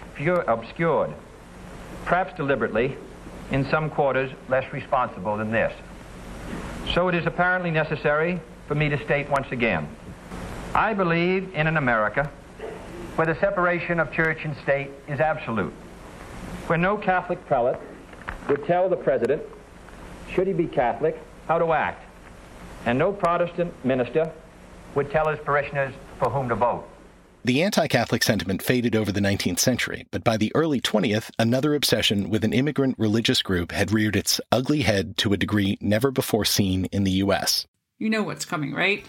obscured, 0.46 1.12
perhaps 2.06 2.34
deliberately, 2.38 2.96
in 3.50 3.68
some 3.68 3.90
quarters 3.90 4.30
less 4.48 4.72
responsible 4.72 5.36
than 5.36 5.50
this. 5.50 5.74
So 6.94 7.08
it 7.08 7.14
is 7.14 7.26
apparently 7.26 7.70
necessary 7.70 8.40
for 8.66 8.74
me 8.74 8.88
to 8.88 9.02
state 9.04 9.28
once 9.28 9.52
again, 9.52 9.88
I 10.74 10.94
believe 10.94 11.54
in 11.54 11.66
an 11.66 11.76
America 11.76 12.30
where 13.16 13.26
the 13.26 13.34
separation 13.40 14.00
of 14.00 14.12
church 14.12 14.44
and 14.44 14.56
state 14.58 14.90
is 15.06 15.20
absolute, 15.20 15.72
where 16.66 16.78
no 16.78 16.96
Catholic 16.96 17.44
prelate 17.46 17.78
would 18.48 18.64
tell 18.66 18.88
the 18.88 18.96
president, 18.96 19.42
should 20.32 20.46
he 20.46 20.52
be 20.52 20.66
Catholic, 20.66 21.18
how 21.46 21.58
to 21.58 21.72
act, 21.72 22.04
and 22.86 22.98
no 22.98 23.12
Protestant 23.12 23.72
minister 23.84 24.30
would 24.94 25.10
tell 25.10 25.28
his 25.28 25.38
parishioners 25.40 25.92
for 26.18 26.30
whom 26.30 26.48
to 26.48 26.54
vote. 26.54 26.88
The 27.48 27.62
anti 27.62 27.86
Catholic 27.86 28.22
sentiment 28.22 28.60
faded 28.60 28.94
over 28.94 29.10
the 29.10 29.20
19th 29.20 29.58
century, 29.58 30.06
but 30.10 30.22
by 30.22 30.36
the 30.36 30.52
early 30.54 30.82
20th, 30.82 31.30
another 31.38 31.74
obsession 31.74 32.28
with 32.28 32.44
an 32.44 32.52
immigrant 32.52 32.96
religious 32.98 33.40
group 33.40 33.72
had 33.72 33.90
reared 33.90 34.16
its 34.16 34.38
ugly 34.52 34.82
head 34.82 35.16
to 35.16 35.32
a 35.32 35.38
degree 35.38 35.78
never 35.80 36.10
before 36.10 36.44
seen 36.44 36.84
in 36.92 37.04
the 37.04 37.10
U.S. 37.12 37.66
You 37.96 38.10
know 38.10 38.22
what's 38.22 38.44
coming, 38.44 38.74
right? 38.74 39.02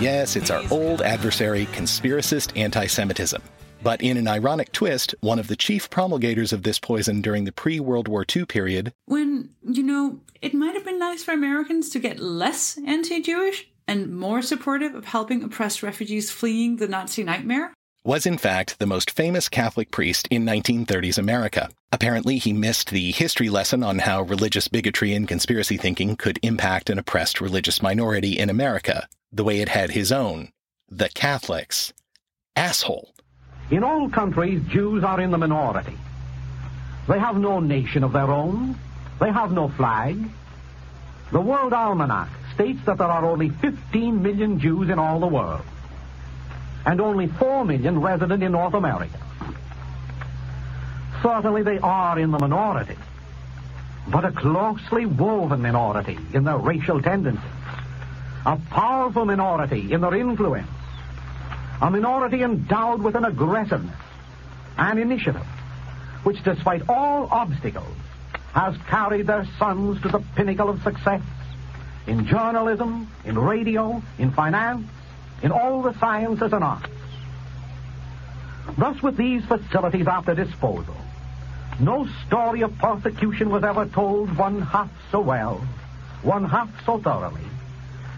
Yes, 0.00 0.34
it's 0.34 0.50
our 0.50 0.64
old 0.72 1.00
adversary, 1.00 1.66
conspiracist 1.66 2.58
anti 2.58 2.88
Semitism. 2.88 3.40
But 3.82 4.02
in 4.02 4.16
an 4.16 4.26
ironic 4.26 4.72
twist, 4.72 5.14
one 5.20 5.38
of 5.38 5.48
the 5.48 5.56
chief 5.56 5.88
promulgators 5.88 6.52
of 6.52 6.62
this 6.62 6.78
poison 6.78 7.20
during 7.20 7.44
the 7.44 7.52
pre 7.52 7.80
World 7.80 8.08
War 8.08 8.24
II 8.34 8.46
period, 8.46 8.92
when, 9.06 9.50
you 9.62 9.82
know, 9.82 10.20
it 10.42 10.54
might 10.54 10.74
have 10.74 10.84
been 10.84 10.98
nice 10.98 11.22
for 11.22 11.32
Americans 11.32 11.88
to 11.90 11.98
get 11.98 12.18
less 12.18 12.78
anti 12.86 13.20
Jewish, 13.22 13.68
and 13.86 14.14
more 14.14 14.42
supportive 14.42 14.94
of 14.94 15.06
helping 15.06 15.42
oppressed 15.42 15.82
refugees 15.82 16.30
fleeing 16.30 16.76
the 16.76 16.88
Nazi 16.88 17.24
nightmare? 17.24 17.72
Was 18.04 18.26
in 18.26 18.38
fact 18.38 18.78
the 18.78 18.86
most 18.86 19.10
famous 19.10 19.48
Catholic 19.48 19.90
priest 19.90 20.28
in 20.30 20.44
1930s 20.44 21.18
America. 21.18 21.68
Apparently, 21.90 22.38
he 22.38 22.52
missed 22.52 22.90
the 22.90 23.10
history 23.12 23.48
lesson 23.48 23.82
on 23.82 23.98
how 23.98 24.22
religious 24.22 24.68
bigotry 24.68 25.14
and 25.14 25.26
conspiracy 25.26 25.76
thinking 25.76 26.16
could 26.16 26.38
impact 26.42 26.90
an 26.90 26.98
oppressed 26.98 27.40
religious 27.40 27.82
minority 27.82 28.38
in 28.38 28.50
America, 28.50 29.08
the 29.32 29.44
way 29.44 29.60
it 29.60 29.68
had 29.68 29.90
his 29.90 30.12
own 30.12 30.50
the 30.90 31.10
Catholics. 31.10 31.92
Asshole. 32.56 33.12
In 33.70 33.84
all 33.84 34.08
countries, 34.08 34.62
Jews 34.68 35.04
are 35.04 35.20
in 35.20 35.30
the 35.30 35.38
minority. 35.38 35.96
They 37.06 37.18
have 37.18 37.38
no 37.38 37.60
nation 37.60 38.04
of 38.04 38.12
their 38.12 38.30
own. 38.30 38.76
They 39.20 39.30
have 39.30 39.52
no 39.52 39.68
flag. 39.68 40.18
The 41.32 41.40
World 41.40 41.72
Almanac 41.72 42.28
states 42.54 42.80
that 42.86 42.98
there 42.98 43.08
are 43.08 43.24
only 43.24 43.50
15 43.50 44.22
million 44.22 44.58
Jews 44.58 44.88
in 44.88 44.98
all 44.98 45.20
the 45.20 45.26
world, 45.26 45.62
and 46.86 47.00
only 47.00 47.26
4 47.26 47.64
million 47.64 48.00
resident 48.00 48.42
in 48.42 48.52
North 48.52 48.74
America. 48.74 49.18
Certainly 51.22 51.62
they 51.64 51.78
are 51.78 52.18
in 52.18 52.30
the 52.30 52.38
minority, 52.38 52.96
but 54.08 54.24
a 54.24 54.32
closely 54.32 55.04
woven 55.04 55.60
minority 55.60 56.18
in 56.32 56.44
their 56.44 56.56
racial 56.56 57.02
tendencies, 57.02 57.44
a 58.46 58.56
powerful 58.70 59.26
minority 59.26 59.92
in 59.92 60.00
their 60.00 60.14
influence, 60.14 60.68
a 61.80 61.90
minority 61.90 62.42
endowed 62.42 63.02
with 63.02 63.14
an 63.14 63.24
aggressiveness 63.24 63.94
an 64.78 64.98
initiative, 64.98 65.46
which 66.22 66.42
despite 66.44 66.88
all 66.88 67.28
obstacles 67.30 67.96
has 68.52 68.76
carried 68.88 69.26
their 69.26 69.46
sons 69.58 70.00
to 70.02 70.08
the 70.08 70.20
pinnacle 70.36 70.68
of 70.70 70.82
success 70.82 71.22
in 72.06 72.26
journalism, 72.26 73.10
in 73.24 73.38
radio, 73.38 74.02
in 74.18 74.30
finance, 74.32 74.86
in 75.42 75.50
all 75.50 75.82
the 75.82 75.98
sciences 75.98 76.52
and 76.52 76.64
arts. 76.64 76.88
Thus, 78.78 79.02
with 79.02 79.16
these 79.16 79.44
facilities 79.44 80.06
at 80.06 80.24
their 80.24 80.34
disposal, 80.34 80.96
no 81.80 82.08
story 82.26 82.62
of 82.62 82.76
persecution 82.78 83.50
was 83.50 83.64
ever 83.64 83.86
told 83.86 84.36
one 84.36 84.62
half 84.62 84.90
so 85.10 85.20
well, 85.20 85.58
one 86.22 86.44
half 86.44 86.70
so 86.84 86.98
thoroughly, 86.98 87.44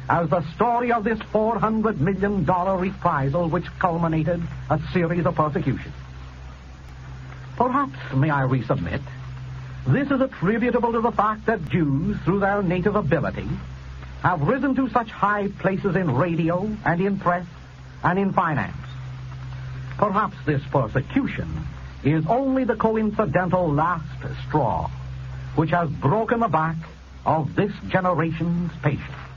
as 0.08 0.28
the 0.30 0.42
story 0.54 0.92
of 0.92 1.04
this 1.04 1.18
$400 1.18 1.98
million 1.98 2.44
reprisal 2.44 3.48
which 3.48 3.66
culminated 3.78 4.42
a 4.68 4.80
series 4.92 5.26
of 5.26 5.34
persecutions. 5.34 5.94
Perhaps, 7.56 7.98
may 8.14 8.30
I 8.30 8.42
resubmit, 8.42 9.02
this 9.86 10.10
is 10.10 10.20
attributable 10.20 10.92
to 10.92 11.00
the 11.00 11.12
fact 11.12 11.46
that 11.46 11.68
Jews, 11.68 12.16
through 12.24 12.40
their 12.40 12.62
native 12.62 12.96
ability, 12.96 13.48
have 14.22 14.40
risen 14.42 14.74
to 14.76 14.88
such 14.90 15.10
high 15.10 15.48
places 15.48 15.96
in 15.96 16.14
radio 16.14 16.70
and 16.84 17.00
in 17.00 17.18
press 17.18 17.46
and 18.02 18.18
in 18.18 18.32
finance. 18.32 18.76
Perhaps 19.96 20.36
this 20.46 20.62
persecution 20.70 21.66
is 22.04 22.24
only 22.26 22.64
the 22.64 22.76
coincidental 22.76 23.72
last 23.72 24.06
straw 24.46 24.90
which 25.56 25.70
has 25.70 25.90
broken 25.90 26.40
the 26.40 26.48
back 26.48 26.76
of 27.26 27.54
this 27.54 27.72
generation's 27.88 28.70
patience. 28.82 29.29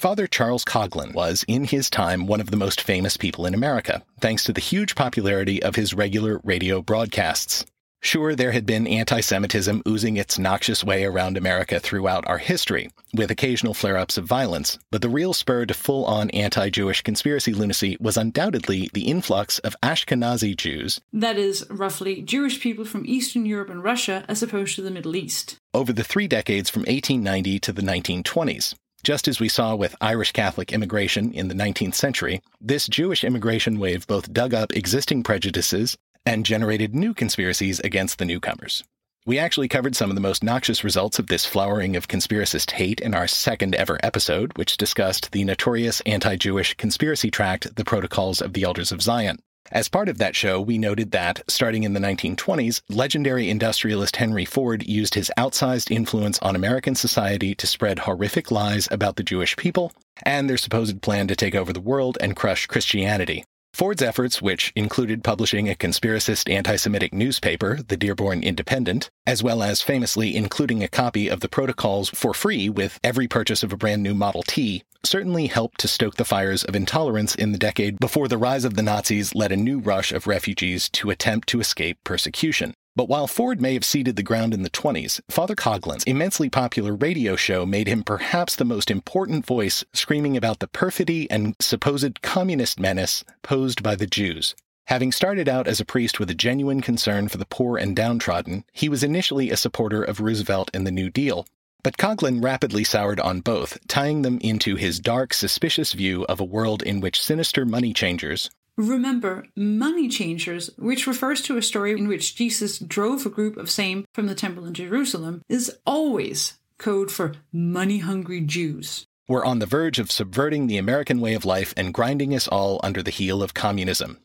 Father 0.00 0.26
Charles 0.26 0.64
Coughlin 0.64 1.12
was, 1.12 1.44
in 1.46 1.64
his 1.64 1.90
time, 1.90 2.26
one 2.26 2.40
of 2.40 2.50
the 2.50 2.56
most 2.56 2.80
famous 2.80 3.18
people 3.18 3.44
in 3.44 3.52
America, 3.52 4.02
thanks 4.18 4.44
to 4.44 4.52
the 4.54 4.58
huge 4.58 4.94
popularity 4.94 5.62
of 5.62 5.76
his 5.76 5.92
regular 5.92 6.40
radio 6.42 6.80
broadcasts. 6.80 7.66
Sure, 8.00 8.34
there 8.34 8.52
had 8.52 8.64
been 8.64 8.86
anti 8.86 9.20
Semitism 9.20 9.82
oozing 9.86 10.16
its 10.16 10.38
noxious 10.38 10.82
way 10.82 11.04
around 11.04 11.36
America 11.36 11.78
throughout 11.78 12.26
our 12.26 12.38
history, 12.38 12.88
with 13.12 13.30
occasional 13.30 13.74
flare 13.74 13.98
ups 13.98 14.16
of 14.16 14.24
violence, 14.24 14.78
but 14.90 15.02
the 15.02 15.08
real 15.10 15.34
spur 15.34 15.66
to 15.66 15.74
full 15.74 16.06
on 16.06 16.30
anti 16.30 16.70
Jewish 16.70 17.02
conspiracy 17.02 17.52
lunacy 17.52 17.98
was 18.00 18.16
undoubtedly 18.16 18.88
the 18.94 19.06
influx 19.06 19.58
of 19.58 19.76
Ashkenazi 19.82 20.56
Jews. 20.56 20.98
That 21.12 21.36
is, 21.36 21.66
roughly, 21.68 22.22
Jewish 22.22 22.58
people 22.58 22.86
from 22.86 23.04
Eastern 23.04 23.44
Europe 23.44 23.68
and 23.68 23.84
Russia 23.84 24.24
as 24.28 24.42
opposed 24.42 24.76
to 24.76 24.82
the 24.82 24.90
Middle 24.90 25.14
East. 25.14 25.58
Over 25.74 25.92
the 25.92 26.04
three 26.04 26.26
decades 26.26 26.70
from 26.70 26.84
1890 26.84 27.58
to 27.58 27.72
the 27.74 27.82
1920s. 27.82 28.74
Just 29.02 29.28
as 29.28 29.40
we 29.40 29.48
saw 29.48 29.74
with 29.74 29.96
Irish 30.02 30.32
Catholic 30.32 30.72
immigration 30.72 31.32
in 31.32 31.48
the 31.48 31.54
19th 31.54 31.94
century, 31.94 32.42
this 32.60 32.86
Jewish 32.86 33.24
immigration 33.24 33.78
wave 33.78 34.06
both 34.06 34.32
dug 34.32 34.52
up 34.52 34.76
existing 34.76 35.22
prejudices 35.22 35.96
and 36.26 36.44
generated 36.44 36.94
new 36.94 37.14
conspiracies 37.14 37.80
against 37.80 38.18
the 38.18 38.26
newcomers. 38.26 38.84
We 39.24 39.38
actually 39.38 39.68
covered 39.68 39.96
some 39.96 40.10
of 40.10 40.16
the 40.16 40.20
most 40.20 40.42
noxious 40.42 40.84
results 40.84 41.18
of 41.18 41.28
this 41.28 41.46
flowering 41.46 41.96
of 41.96 42.08
conspiracist 42.08 42.72
hate 42.72 43.00
in 43.00 43.14
our 43.14 43.26
second 43.26 43.74
ever 43.74 43.98
episode, 44.02 44.56
which 44.58 44.76
discussed 44.76 45.32
the 45.32 45.44
notorious 45.44 46.02
anti 46.04 46.36
Jewish 46.36 46.74
conspiracy 46.74 47.30
tract, 47.30 47.76
The 47.76 47.84
Protocols 47.84 48.42
of 48.42 48.52
the 48.52 48.64
Elders 48.64 48.92
of 48.92 49.00
Zion. 49.00 49.38
As 49.72 49.88
part 49.88 50.08
of 50.08 50.18
that 50.18 50.34
show, 50.34 50.60
we 50.60 50.78
noted 50.78 51.12
that, 51.12 51.42
starting 51.46 51.84
in 51.84 51.92
the 51.92 52.00
1920s, 52.00 52.80
legendary 52.88 53.48
industrialist 53.48 54.16
Henry 54.16 54.44
Ford 54.44 54.84
used 54.84 55.14
his 55.14 55.30
outsized 55.38 55.92
influence 55.92 56.40
on 56.40 56.56
American 56.56 56.96
society 56.96 57.54
to 57.54 57.68
spread 57.68 58.00
horrific 58.00 58.50
lies 58.50 58.88
about 58.90 59.14
the 59.14 59.22
Jewish 59.22 59.56
people 59.56 59.92
and 60.24 60.50
their 60.50 60.56
supposed 60.56 61.02
plan 61.02 61.28
to 61.28 61.36
take 61.36 61.54
over 61.54 61.72
the 61.72 61.80
world 61.80 62.18
and 62.20 62.34
crush 62.34 62.66
Christianity. 62.66 63.44
Ford's 63.72 64.02
efforts, 64.02 64.42
which 64.42 64.72
included 64.74 65.24
publishing 65.24 65.68
a 65.68 65.74
conspiracist 65.74 66.52
anti 66.52 66.76
Semitic 66.76 67.14
newspaper, 67.14 67.78
the 67.86 67.96
Dearborn 67.96 68.42
Independent, 68.42 69.10
as 69.26 69.42
well 69.42 69.62
as 69.62 69.80
famously 69.80 70.36
including 70.36 70.82
a 70.82 70.88
copy 70.88 71.28
of 71.28 71.40
the 71.40 71.48
protocols 71.48 72.08
for 72.10 72.34
free 72.34 72.68
with 72.68 72.98
every 73.04 73.28
purchase 73.28 73.62
of 73.62 73.72
a 73.72 73.76
brand 73.76 74.02
new 74.02 74.14
Model 74.14 74.42
T, 74.42 74.82
certainly 75.04 75.46
helped 75.46 75.80
to 75.80 75.88
stoke 75.88 76.16
the 76.16 76.24
fires 76.24 76.64
of 76.64 76.76
intolerance 76.76 77.34
in 77.34 77.52
the 77.52 77.58
decade 77.58 77.98
before 77.98 78.28
the 78.28 78.38
rise 78.38 78.64
of 78.64 78.74
the 78.74 78.82
Nazis 78.82 79.34
led 79.34 79.52
a 79.52 79.56
new 79.56 79.78
rush 79.78 80.12
of 80.12 80.26
refugees 80.26 80.88
to 80.90 81.10
attempt 81.10 81.48
to 81.48 81.60
escape 81.60 81.98
persecution. 82.04 82.74
But 82.96 83.08
while 83.08 83.28
Ford 83.28 83.60
may 83.60 83.74
have 83.74 83.84
ceded 83.84 84.16
the 84.16 84.22
ground 84.22 84.52
in 84.52 84.62
the 84.62 84.70
20s, 84.70 85.20
Father 85.30 85.54
Coughlin's 85.54 86.04
immensely 86.04 86.50
popular 86.50 86.94
radio 86.94 87.36
show 87.36 87.64
made 87.64 87.86
him 87.86 88.02
perhaps 88.02 88.56
the 88.56 88.64
most 88.64 88.90
important 88.90 89.46
voice 89.46 89.84
screaming 89.92 90.36
about 90.36 90.58
the 90.58 90.66
perfidy 90.66 91.30
and 91.30 91.54
supposed 91.60 92.20
communist 92.20 92.80
menace 92.80 93.24
posed 93.42 93.82
by 93.82 93.94
the 93.94 94.08
Jews. 94.08 94.56
Having 94.88 95.12
started 95.12 95.48
out 95.48 95.68
as 95.68 95.78
a 95.78 95.84
priest 95.84 96.18
with 96.18 96.30
a 96.30 96.34
genuine 96.34 96.80
concern 96.80 97.28
for 97.28 97.38
the 97.38 97.46
poor 97.46 97.76
and 97.78 97.94
downtrodden, 97.94 98.64
he 98.72 98.88
was 98.88 99.04
initially 99.04 99.50
a 99.50 99.56
supporter 99.56 100.02
of 100.02 100.18
Roosevelt 100.18 100.68
and 100.74 100.84
the 100.84 100.90
New 100.90 101.10
Deal. 101.10 101.46
But 101.84 101.96
Coughlin 101.96 102.42
rapidly 102.42 102.82
soured 102.82 103.20
on 103.20 103.40
both, 103.40 103.78
tying 103.86 104.22
them 104.22 104.38
into 104.42 104.74
his 104.74 104.98
dark, 104.98 105.32
suspicious 105.32 105.92
view 105.92 106.24
of 106.24 106.40
a 106.40 106.44
world 106.44 106.82
in 106.82 107.00
which 107.00 107.22
sinister 107.22 107.64
money 107.64 107.94
changers, 107.94 108.50
Remember, 108.80 109.44
money 109.54 110.08
changers, 110.08 110.70
which 110.78 111.06
refers 111.06 111.42
to 111.42 111.58
a 111.58 111.62
story 111.62 111.92
in 111.92 112.08
which 112.08 112.34
Jesus 112.34 112.78
drove 112.78 113.26
a 113.26 113.28
group 113.28 113.58
of 113.58 113.70
same 113.70 114.06
from 114.14 114.26
the 114.26 114.34
temple 114.34 114.64
in 114.64 114.72
Jerusalem, 114.72 115.42
is 115.50 115.76
always 115.84 116.58
code 116.78 117.10
for 117.10 117.34
money 117.52 117.98
hungry 117.98 118.40
Jews. 118.40 119.06
Were 119.28 119.44
on 119.44 119.58
the 119.58 119.66
verge 119.66 119.98
of 119.98 120.10
subverting 120.10 120.66
the 120.66 120.78
American 120.78 121.20
way 121.20 121.34
of 121.34 121.44
life 121.44 121.74
and 121.76 121.92
grinding 121.92 122.34
us 122.34 122.48
all 122.48 122.80
under 122.82 123.02
the 123.02 123.10
heel 123.10 123.42
of 123.42 123.52
communism. 123.52 124.18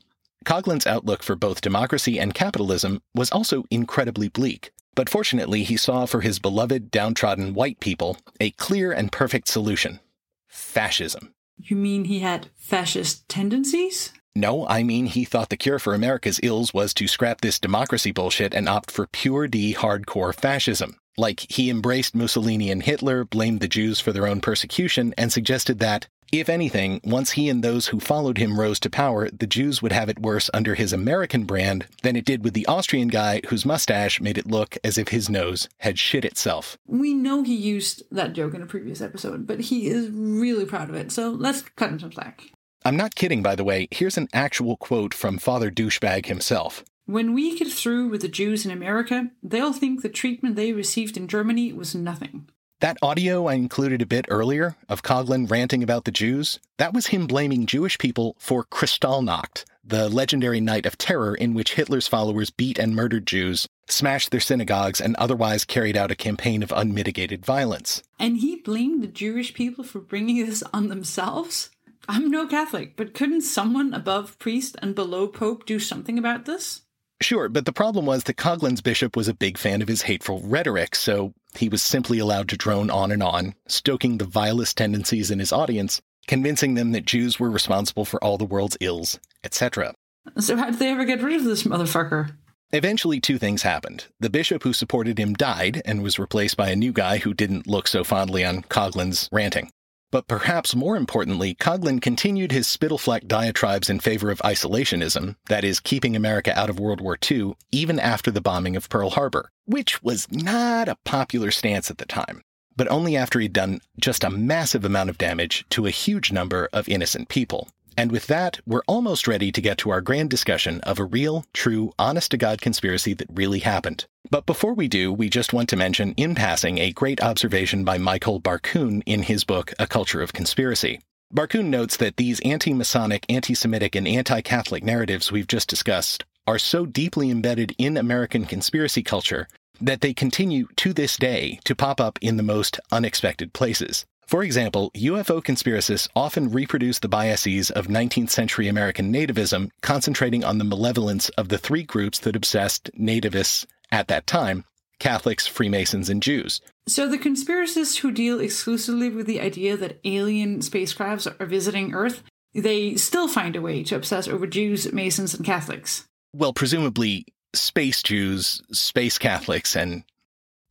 Coughlin's 0.45 0.87
outlook 0.87 1.21
for 1.21 1.35
both 1.35 1.59
democracy 1.59 2.17
and 2.17 2.33
capitalism 2.33 3.01
was 3.13 3.31
also 3.31 3.65
incredibly 3.69 4.29
bleak. 4.29 4.71
But 4.95 5.09
fortunately, 5.09 5.63
he 5.63 5.75
saw 5.75 6.05
for 6.05 6.21
his 6.21 6.39
beloved 6.39 6.91
downtrodden 6.91 7.55
white 7.55 7.81
people 7.81 8.15
a 8.39 8.51
clear 8.51 8.93
and 8.93 9.11
perfect 9.11 9.49
solution 9.49 9.99
fascism. 10.47 11.33
You 11.57 11.75
mean 11.75 12.05
he 12.05 12.19
had 12.19 12.47
fascist 12.55 13.27
tendencies? 13.27 14.13
No, 14.35 14.67
I 14.67 14.83
mean 14.83 15.05
he 15.05 15.23
thought 15.23 15.49
the 15.49 15.55
cure 15.55 15.79
for 15.79 15.93
America's 15.93 16.41
ills 16.43 16.73
was 16.73 16.93
to 16.95 17.07
scrap 17.07 17.39
this 17.39 17.59
democracy 17.59 18.11
bullshit 18.11 18.53
and 18.53 18.67
opt 18.67 18.91
for 18.91 19.07
pure 19.07 19.47
D 19.47 19.73
hardcore 19.73 20.35
fascism. 20.35 20.97
Like, 21.17 21.45
he 21.49 21.69
embraced 21.69 22.13
Mussolini 22.13 22.69
and 22.69 22.83
Hitler, 22.83 23.23
blamed 23.23 23.61
the 23.61 23.69
Jews 23.69 24.01
for 24.01 24.11
their 24.11 24.27
own 24.27 24.41
persecution, 24.41 25.13
and 25.17 25.31
suggested 25.31 25.79
that, 25.79 26.07
if 26.33 26.49
anything, 26.49 26.99
once 27.05 27.31
he 27.31 27.47
and 27.47 27.63
those 27.63 27.87
who 27.87 28.01
followed 28.01 28.37
him 28.37 28.59
rose 28.59 28.81
to 28.81 28.89
power, 28.89 29.29
the 29.29 29.47
Jews 29.47 29.81
would 29.81 29.93
have 29.93 30.09
it 30.09 30.19
worse 30.19 30.49
under 30.53 30.75
his 30.75 30.91
American 30.91 31.45
brand 31.45 31.85
than 32.03 32.17
it 32.17 32.25
did 32.25 32.43
with 32.43 32.53
the 32.53 32.65
Austrian 32.65 33.07
guy 33.07 33.39
whose 33.47 33.65
mustache 33.65 34.19
made 34.19 34.37
it 34.37 34.47
look 34.47 34.77
as 34.83 34.97
if 34.97 35.09
his 35.09 35.29
nose 35.29 35.69
had 35.77 35.97
shit 35.97 36.25
itself. 36.25 36.77
We 36.85 37.13
know 37.13 37.43
he 37.43 37.55
used 37.55 38.03
that 38.11 38.33
joke 38.33 38.53
in 38.53 38.61
a 38.61 38.65
previous 38.65 38.99
episode, 38.99 39.47
but 39.47 39.61
he 39.61 39.87
is 39.87 40.09
really 40.09 40.65
proud 40.65 40.89
of 40.89 40.95
it, 40.95 41.13
so 41.13 41.29
let's 41.29 41.61
cut 41.61 41.91
him 41.91 41.99
some 41.99 42.11
slack. 42.11 42.51
I'm 42.85 42.95
not 42.95 43.15
kidding, 43.15 43.41
by 43.41 43.55
the 43.55 43.63
way. 43.63 43.87
Here's 43.89 44.15
an 44.15 44.27
actual 44.31 44.77
quote 44.77 45.11
from 45.11 45.39
Father 45.39 45.71
Douchebag 45.71 46.27
himself. 46.27 46.83
When 47.07 47.33
we 47.33 47.57
get 47.57 47.71
through 47.71 48.09
with 48.09 48.21
the 48.21 48.27
Jews 48.27 48.63
in 48.63 48.69
America, 48.69 49.31
they'll 49.41 49.73
think 49.73 50.03
the 50.03 50.09
treatment 50.09 50.55
they 50.55 50.71
received 50.71 51.17
in 51.17 51.27
Germany 51.27 51.73
was 51.73 51.95
nothing. 51.95 52.47
That 52.81 52.97
audio 53.01 53.47
I 53.47 53.55
included 53.55 54.03
a 54.03 54.05
bit 54.05 54.27
earlier 54.29 54.75
of 54.87 55.01
Coughlin 55.01 55.49
ranting 55.49 55.81
about 55.81 56.05
the 56.05 56.11
Jews, 56.11 56.59
that 56.77 56.93
was 56.93 57.07
him 57.07 57.25
blaming 57.25 57.65
Jewish 57.65 57.97
people 57.97 58.35
for 58.37 58.63
Kristallnacht, 58.63 59.65
the 59.83 60.07
legendary 60.07 60.61
night 60.61 60.85
of 60.85 60.95
terror 60.95 61.33
in 61.33 61.55
which 61.55 61.73
Hitler's 61.73 62.07
followers 62.07 62.51
beat 62.51 62.77
and 62.77 62.95
murdered 62.95 63.25
Jews, 63.25 63.67
smashed 63.89 64.29
their 64.29 64.39
synagogues, 64.39 65.01
and 65.01 65.15
otherwise 65.15 65.65
carried 65.65 65.97
out 65.97 66.11
a 66.11 66.15
campaign 66.15 66.61
of 66.61 66.71
unmitigated 66.71 67.43
violence. 67.43 68.03
And 68.19 68.37
he 68.37 68.57
blamed 68.57 69.01
the 69.01 69.07
Jewish 69.07 69.55
people 69.55 69.83
for 69.83 69.99
bringing 69.99 70.45
this 70.45 70.61
on 70.71 70.89
themselves? 70.89 71.71
I'm 72.07 72.29
no 72.29 72.47
Catholic, 72.47 72.95
but 72.95 73.13
couldn't 73.13 73.41
someone 73.41 73.93
above 73.93 74.37
priest 74.39 74.75
and 74.81 74.93
below 74.95 75.27
pope 75.27 75.65
do 75.65 75.79
something 75.79 76.17
about 76.17 76.45
this? 76.45 76.81
Sure, 77.21 77.47
but 77.47 77.65
the 77.65 77.73
problem 77.73 78.05
was 78.05 78.25
that 78.25 78.37
Coughlin's 78.37 78.81
bishop 78.81 79.15
was 79.15 79.27
a 79.27 79.33
big 79.33 79.57
fan 79.57 79.81
of 79.81 79.87
his 79.87 80.03
hateful 80.03 80.41
rhetoric, 80.41 80.95
so 80.95 81.33
he 81.55 81.69
was 81.69 81.81
simply 81.81 82.19
allowed 82.19 82.49
to 82.49 82.57
drone 82.57 82.89
on 82.89 83.11
and 83.11 83.23
on, 83.23 83.55
stoking 83.67 84.17
the 84.17 84.25
vilest 84.25 84.77
tendencies 84.77 85.31
in 85.31 85.39
his 85.39 85.53
audience, 85.53 86.01
convincing 86.27 86.73
them 86.73 86.91
that 86.91 87.05
Jews 87.05 87.39
were 87.39 87.49
responsible 87.49 88.05
for 88.05 88.21
all 88.23 88.37
the 88.37 88.45
world's 88.45 88.77
ills, 88.81 89.19
etc. 89.43 89.93
So, 90.39 90.57
how 90.57 90.71
did 90.71 90.79
they 90.79 90.91
ever 90.91 91.05
get 91.05 91.21
rid 91.21 91.35
of 91.35 91.45
this 91.45 91.63
motherfucker? 91.63 92.35
Eventually, 92.71 93.21
two 93.21 93.37
things 93.37 93.61
happened. 93.61 94.05
The 94.19 94.29
bishop 94.29 94.63
who 94.63 94.73
supported 94.73 95.17
him 95.17 95.33
died 95.33 95.81
and 95.85 96.03
was 96.03 96.19
replaced 96.19 96.57
by 96.57 96.69
a 96.69 96.75
new 96.75 96.91
guy 96.91 97.19
who 97.19 97.33
didn't 97.33 97.67
look 97.67 97.87
so 97.87 98.03
fondly 98.03 98.43
on 98.43 98.63
Coughlin's 98.63 99.29
ranting. 99.31 99.69
But 100.11 100.27
perhaps 100.27 100.75
more 100.75 100.95
importantly, 100.95 101.55
Coughlin 101.55 102.01
continued 102.01 102.51
his 102.51 102.67
spittleflack 102.67 103.27
diatribes 103.27 103.89
in 103.89 103.99
favor 103.99 104.31
of 104.31 104.39
isolationism, 104.39 105.35
that 105.47 105.63
is, 105.63 105.79
keeping 105.79 106.15
America 106.15 106.57
out 106.57 106.69
of 106.69 106.79
World 106.79 107.01
War 107.01 107.17
II, 107.29 107.55
even 107.71 107.99
after 107.99 108.31
the 108.31 108.41
bombing 108.41 108.75
of 108.75 108.89
Pearl 108.89 109.09
Harbor, 109.09 109.51
which 109.65 110.01
was 110.03 110.31
not 110.31 110.87
a 110.87 110.97
popular 111.03 111.51
stance 111.51 111.89
at 111.89 111.97
the 111.97 112.05
time, 112.05 112.43
but 112.75 112.89
only 112.89 113.17
after 113.17 113.39
he'd 113.39 113.53
done 113.53 113.81
just 113.99 114.23
a 114.23 114.29
massive 114.29 114.85
amount 114.85 115.09
of 115.09 115.17
damage 115.17 115.65
to 115.71 115.85
a 115.85 115.91
huge 115.91 116.31
number 116.31 116.69
of 116.71 116.87
innocent 116.87 117.27
people. 117.27 117.69
And 117.97 118.11
with 118.11 118.27
that, 118.27 118.59
we're 118.65 118.83
almost 118.87 119.27
ready 119.27 119.51
to 119.51 119.61
get 119.61 119.77
to 119.79 119.89
our 119.89 120.01
grand 120.01 120.29
discussion 120.29 120.81
of 120.81 120.99
a 120.99 121.05
real, 121.05 121.45
true, 121.53 121.93
honest 121.97 122.31
to 122.31 122.37
God 122.37 122.61
conspiracy 122.61 123.13
that 123.13 123.27
really 123.33 123.59
happened. 123.59 124.05
But 124.29 124.45
before 124.45 124.73
we 124.73 124.87
do, 124.87 125.13
we 125.13 125.29
just 125.29 125.53
want 125.53 125.69
to 125.69 125.77
mention 125.77 126.13
in 126.13 126.35
passing 126.35 126.77
a 126.77 126.91
great 126.91 127.21
observation 127.21 127.85
by 127.85 127.97
Michael 127.97 128.41
Barkun 128.41 129.01
in 129.05 129.23
his 129.23 129.43
book, 129.43 129.73
A 129.79 129.87
Culture 129.87 130.21
of 130.21 130.33
Conspiracy. 130.33 130.99
Barkun 131.33 131.65
notes 131.65 131.97
that 131.97 132.17
these 132.17 132.39
anti 132.41 132.73
Masonic, 132.73 133.25
anti 133.29 133.53
Semitic, 133.53 133.95
and 133.95 134.07
anti 134.07 134.41
Catholic 134.41 134.83
narratives 134.83 135.31
we've 135.31 135.47
just 135.47 135.69
discussed 135.69 136.25
are 136.47 136.59
so 136.59 136.85
deeply 136.85 137.31
embedded 137.31 137.73
in 137.77 137.97
American 137.97 138.45
conspiracy 138.45 139.03
culture 139.03 139.47
that 139.81 140.01
they 140.01 140.13
continue 140.13 140.67
to 140.75 140.93
this 140.93 141.17
day 141.17 141.59
to 141.65 141.75
pop 141.75 141.99
up 141.99 142.19
in 142.21 142.37
the 142.37 142.43
most 142.43 142.79
unexpected 142.91 143.53
places. 143.53 144.05
For 144.27 144.43
example, 144.43 144.91
UFO 144.95 145.41
conspiracists 145.43 146.09
often 146.15 146.51
reproduce 146.51 146.99
the 146.99 147.07
biases 147.07 147.69
of 147.69 147.87
19th 147.87 148.31
century 148.31 148.67
American 148.67 149.13
nativism, 149.13 149.69
concentrating 149.81 150.43
on 150.43 150.57
the 150.57 150.63
malevolence 150.63 151.29
of 151.29 151.49
the 151.49 151.59
three 151.59 151.83
groups 151.83 152.19
that 152.19 152.35
obsessed 152.35 152.89
nativists 152.99 153.65
at 153.91 154.07
that 154.07 154.25
time 154.25 154.65
Catholics, 154.97 155.45
Freemasons, 155.45 156.09
and 156.09 156.23
Jews. 156.23 156.61
So, 156.87 157.07
the 157.07 157.17
conspiracists 157.17 157.97
who 157.97 158.11
deal 158.11 158.39
exclusively 158.39 159.09
with 159.09 159.27
the 159.27 159.41
idea 159.41 159.75
that 159.77 159.99
alien 160.05 160.59
spacecrafts 160.59 161.33
are 161.39 161.45
visiting 161.45 161.93
Earth, 161.93 162.23
they 162.53 162.95
still 162.95 163.27
find 163.27 163.55
a 163.55 163.61
way 163.61 163.83
to 163.83 163.95
obsess 163.95 164.27
over 164.27 164.47
Jews, 164.47 164.91
Masons, 164.93 165.33
and 165.33 165.45
Catholics. 165.45 166.05
Well, 166.33 166.53
presumably 166.53 167.25
space 167.53 168.01
Jews, 168.01 168.61
space 168.71 169.17
Catholics, 169.17 169.75
and 169.75 170.03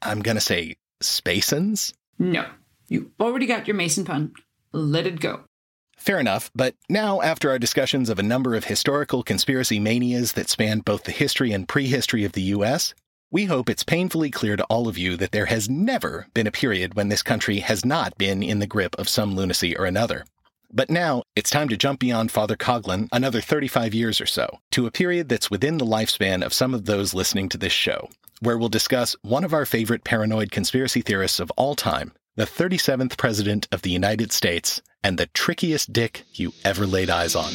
I'm 0.01 0.23
going 0.23 0.37
to 0.37 0.41
say 0.41 0.77
Spacens? 1.03 1.93
No. 2.19 2.47
You 2.89 3.13
already 3.21 3.47
got 3.47 3.67
your 3.67 3.77
Mason 3.77 4.05
pun. 4.05 4.33
Let 4.73 5.07
it 5.07 5.21
go. 5.21 5.45
Fair 5.97 6.19
enough, 6.19 6.51
but 6.55 6.75
now, 6.89 7.23
after 7.23 7.51
our 7.51 7.59
discussions 7.59 8.11
of 8.11 8.19
a 8.19 8.23
number 8.23 8.55
of 8.55 8.65
historical 8.65 9.23
conspiracy 9.23 9.79
manias 9.79 10.33
that 10.33 10.49
span 10.49 10.81
both 10.81 11.05
the 11.05 11.13
history 11.13 11.53
and 11.53 11.69
prehistory 11.69 12.25
of 12.25 12.33
the 12.33 12.43
U.S., 12.43 12.95
we 13.31 13.47
hope 13.47 13.69
it's 13.69 13.85
painfully 13.85 14.31
clear 14.31 14.57
to 14.57 14.65
all 14.65 14.87
of 14.87 14.99
you 14.99 15.17
that 15.17 15.33
there 15.33 15.47
has 15.47 15.69
never 15.69 16.27
been 16.35 16.47
a 16.47 16.53
period 16.53 16.95
when 16.95 17.09
this 17.09 17.23
country 17.23 17.61
has 17.61 17.85
not 17.85 18.19
been 18.19 18.43
in 18.43 18.59
the 18.59 18.67
grip 18.67 18.95
of 18.99 19.09
some 19.09 19.35
lunacy 19.35 19.77
or 19.77 19.87
another. 19.87 20.25
But 20.73 20.91
now, 20.91 21.23
it's 21.37 21.51
time 21.51 21.69
to 21.69 21.77
jump 21.77 22.01
beyond 22.01 22.33
Father 22.33 22.57
Coughlin 22.57 23.09
another 23.13 23.41
35 23.41 23.95
years 23.95 24.21
or 24.21 24.27
so, 24.27 24.59
to 24.73 24.87
a 24.87 24.91
period 24.91 25.29
that's 25.29 25.51
within 25.51 25.79
the 25.79 25.87
lifespan 25.87 26.45
of 26.45 26.53
some 26.53 26.75
of 26.75 26.85
those 26.85 27.15
listening 27.15 27.49
to 27.51 27.59
this 27.59 27.73
show, 27.73 28.09
where 28.41 28.59
we'll 28.59 28.69
discuss 28.69 29.17
one 29.23 29.45
of 29.45 29.55
our 29.55 29.65
favorite 29.65 30.05
paranoid 30.05 30.51
conspiracy 30.51 31.01
theorists 31.01 31.39
of 31.39 31.53
all 31.53 31.77
time, 31.77 32.13
the 32.37 32.45
37th 32.45 33.17
President 33.17 33.69
of 33.71 33.83
the 33.83 33.91
United 33.91 34.33
States, 34.33 34.83
and 35.03 35.19
the 35.19 35.27
trickiest 35.27 35.93
dick 35.93 36.25
you 36.33 36.53
ever 36.65 36.87
laid 36.87 37.11
eyes 37.11 37.37
on. 37.37 37.53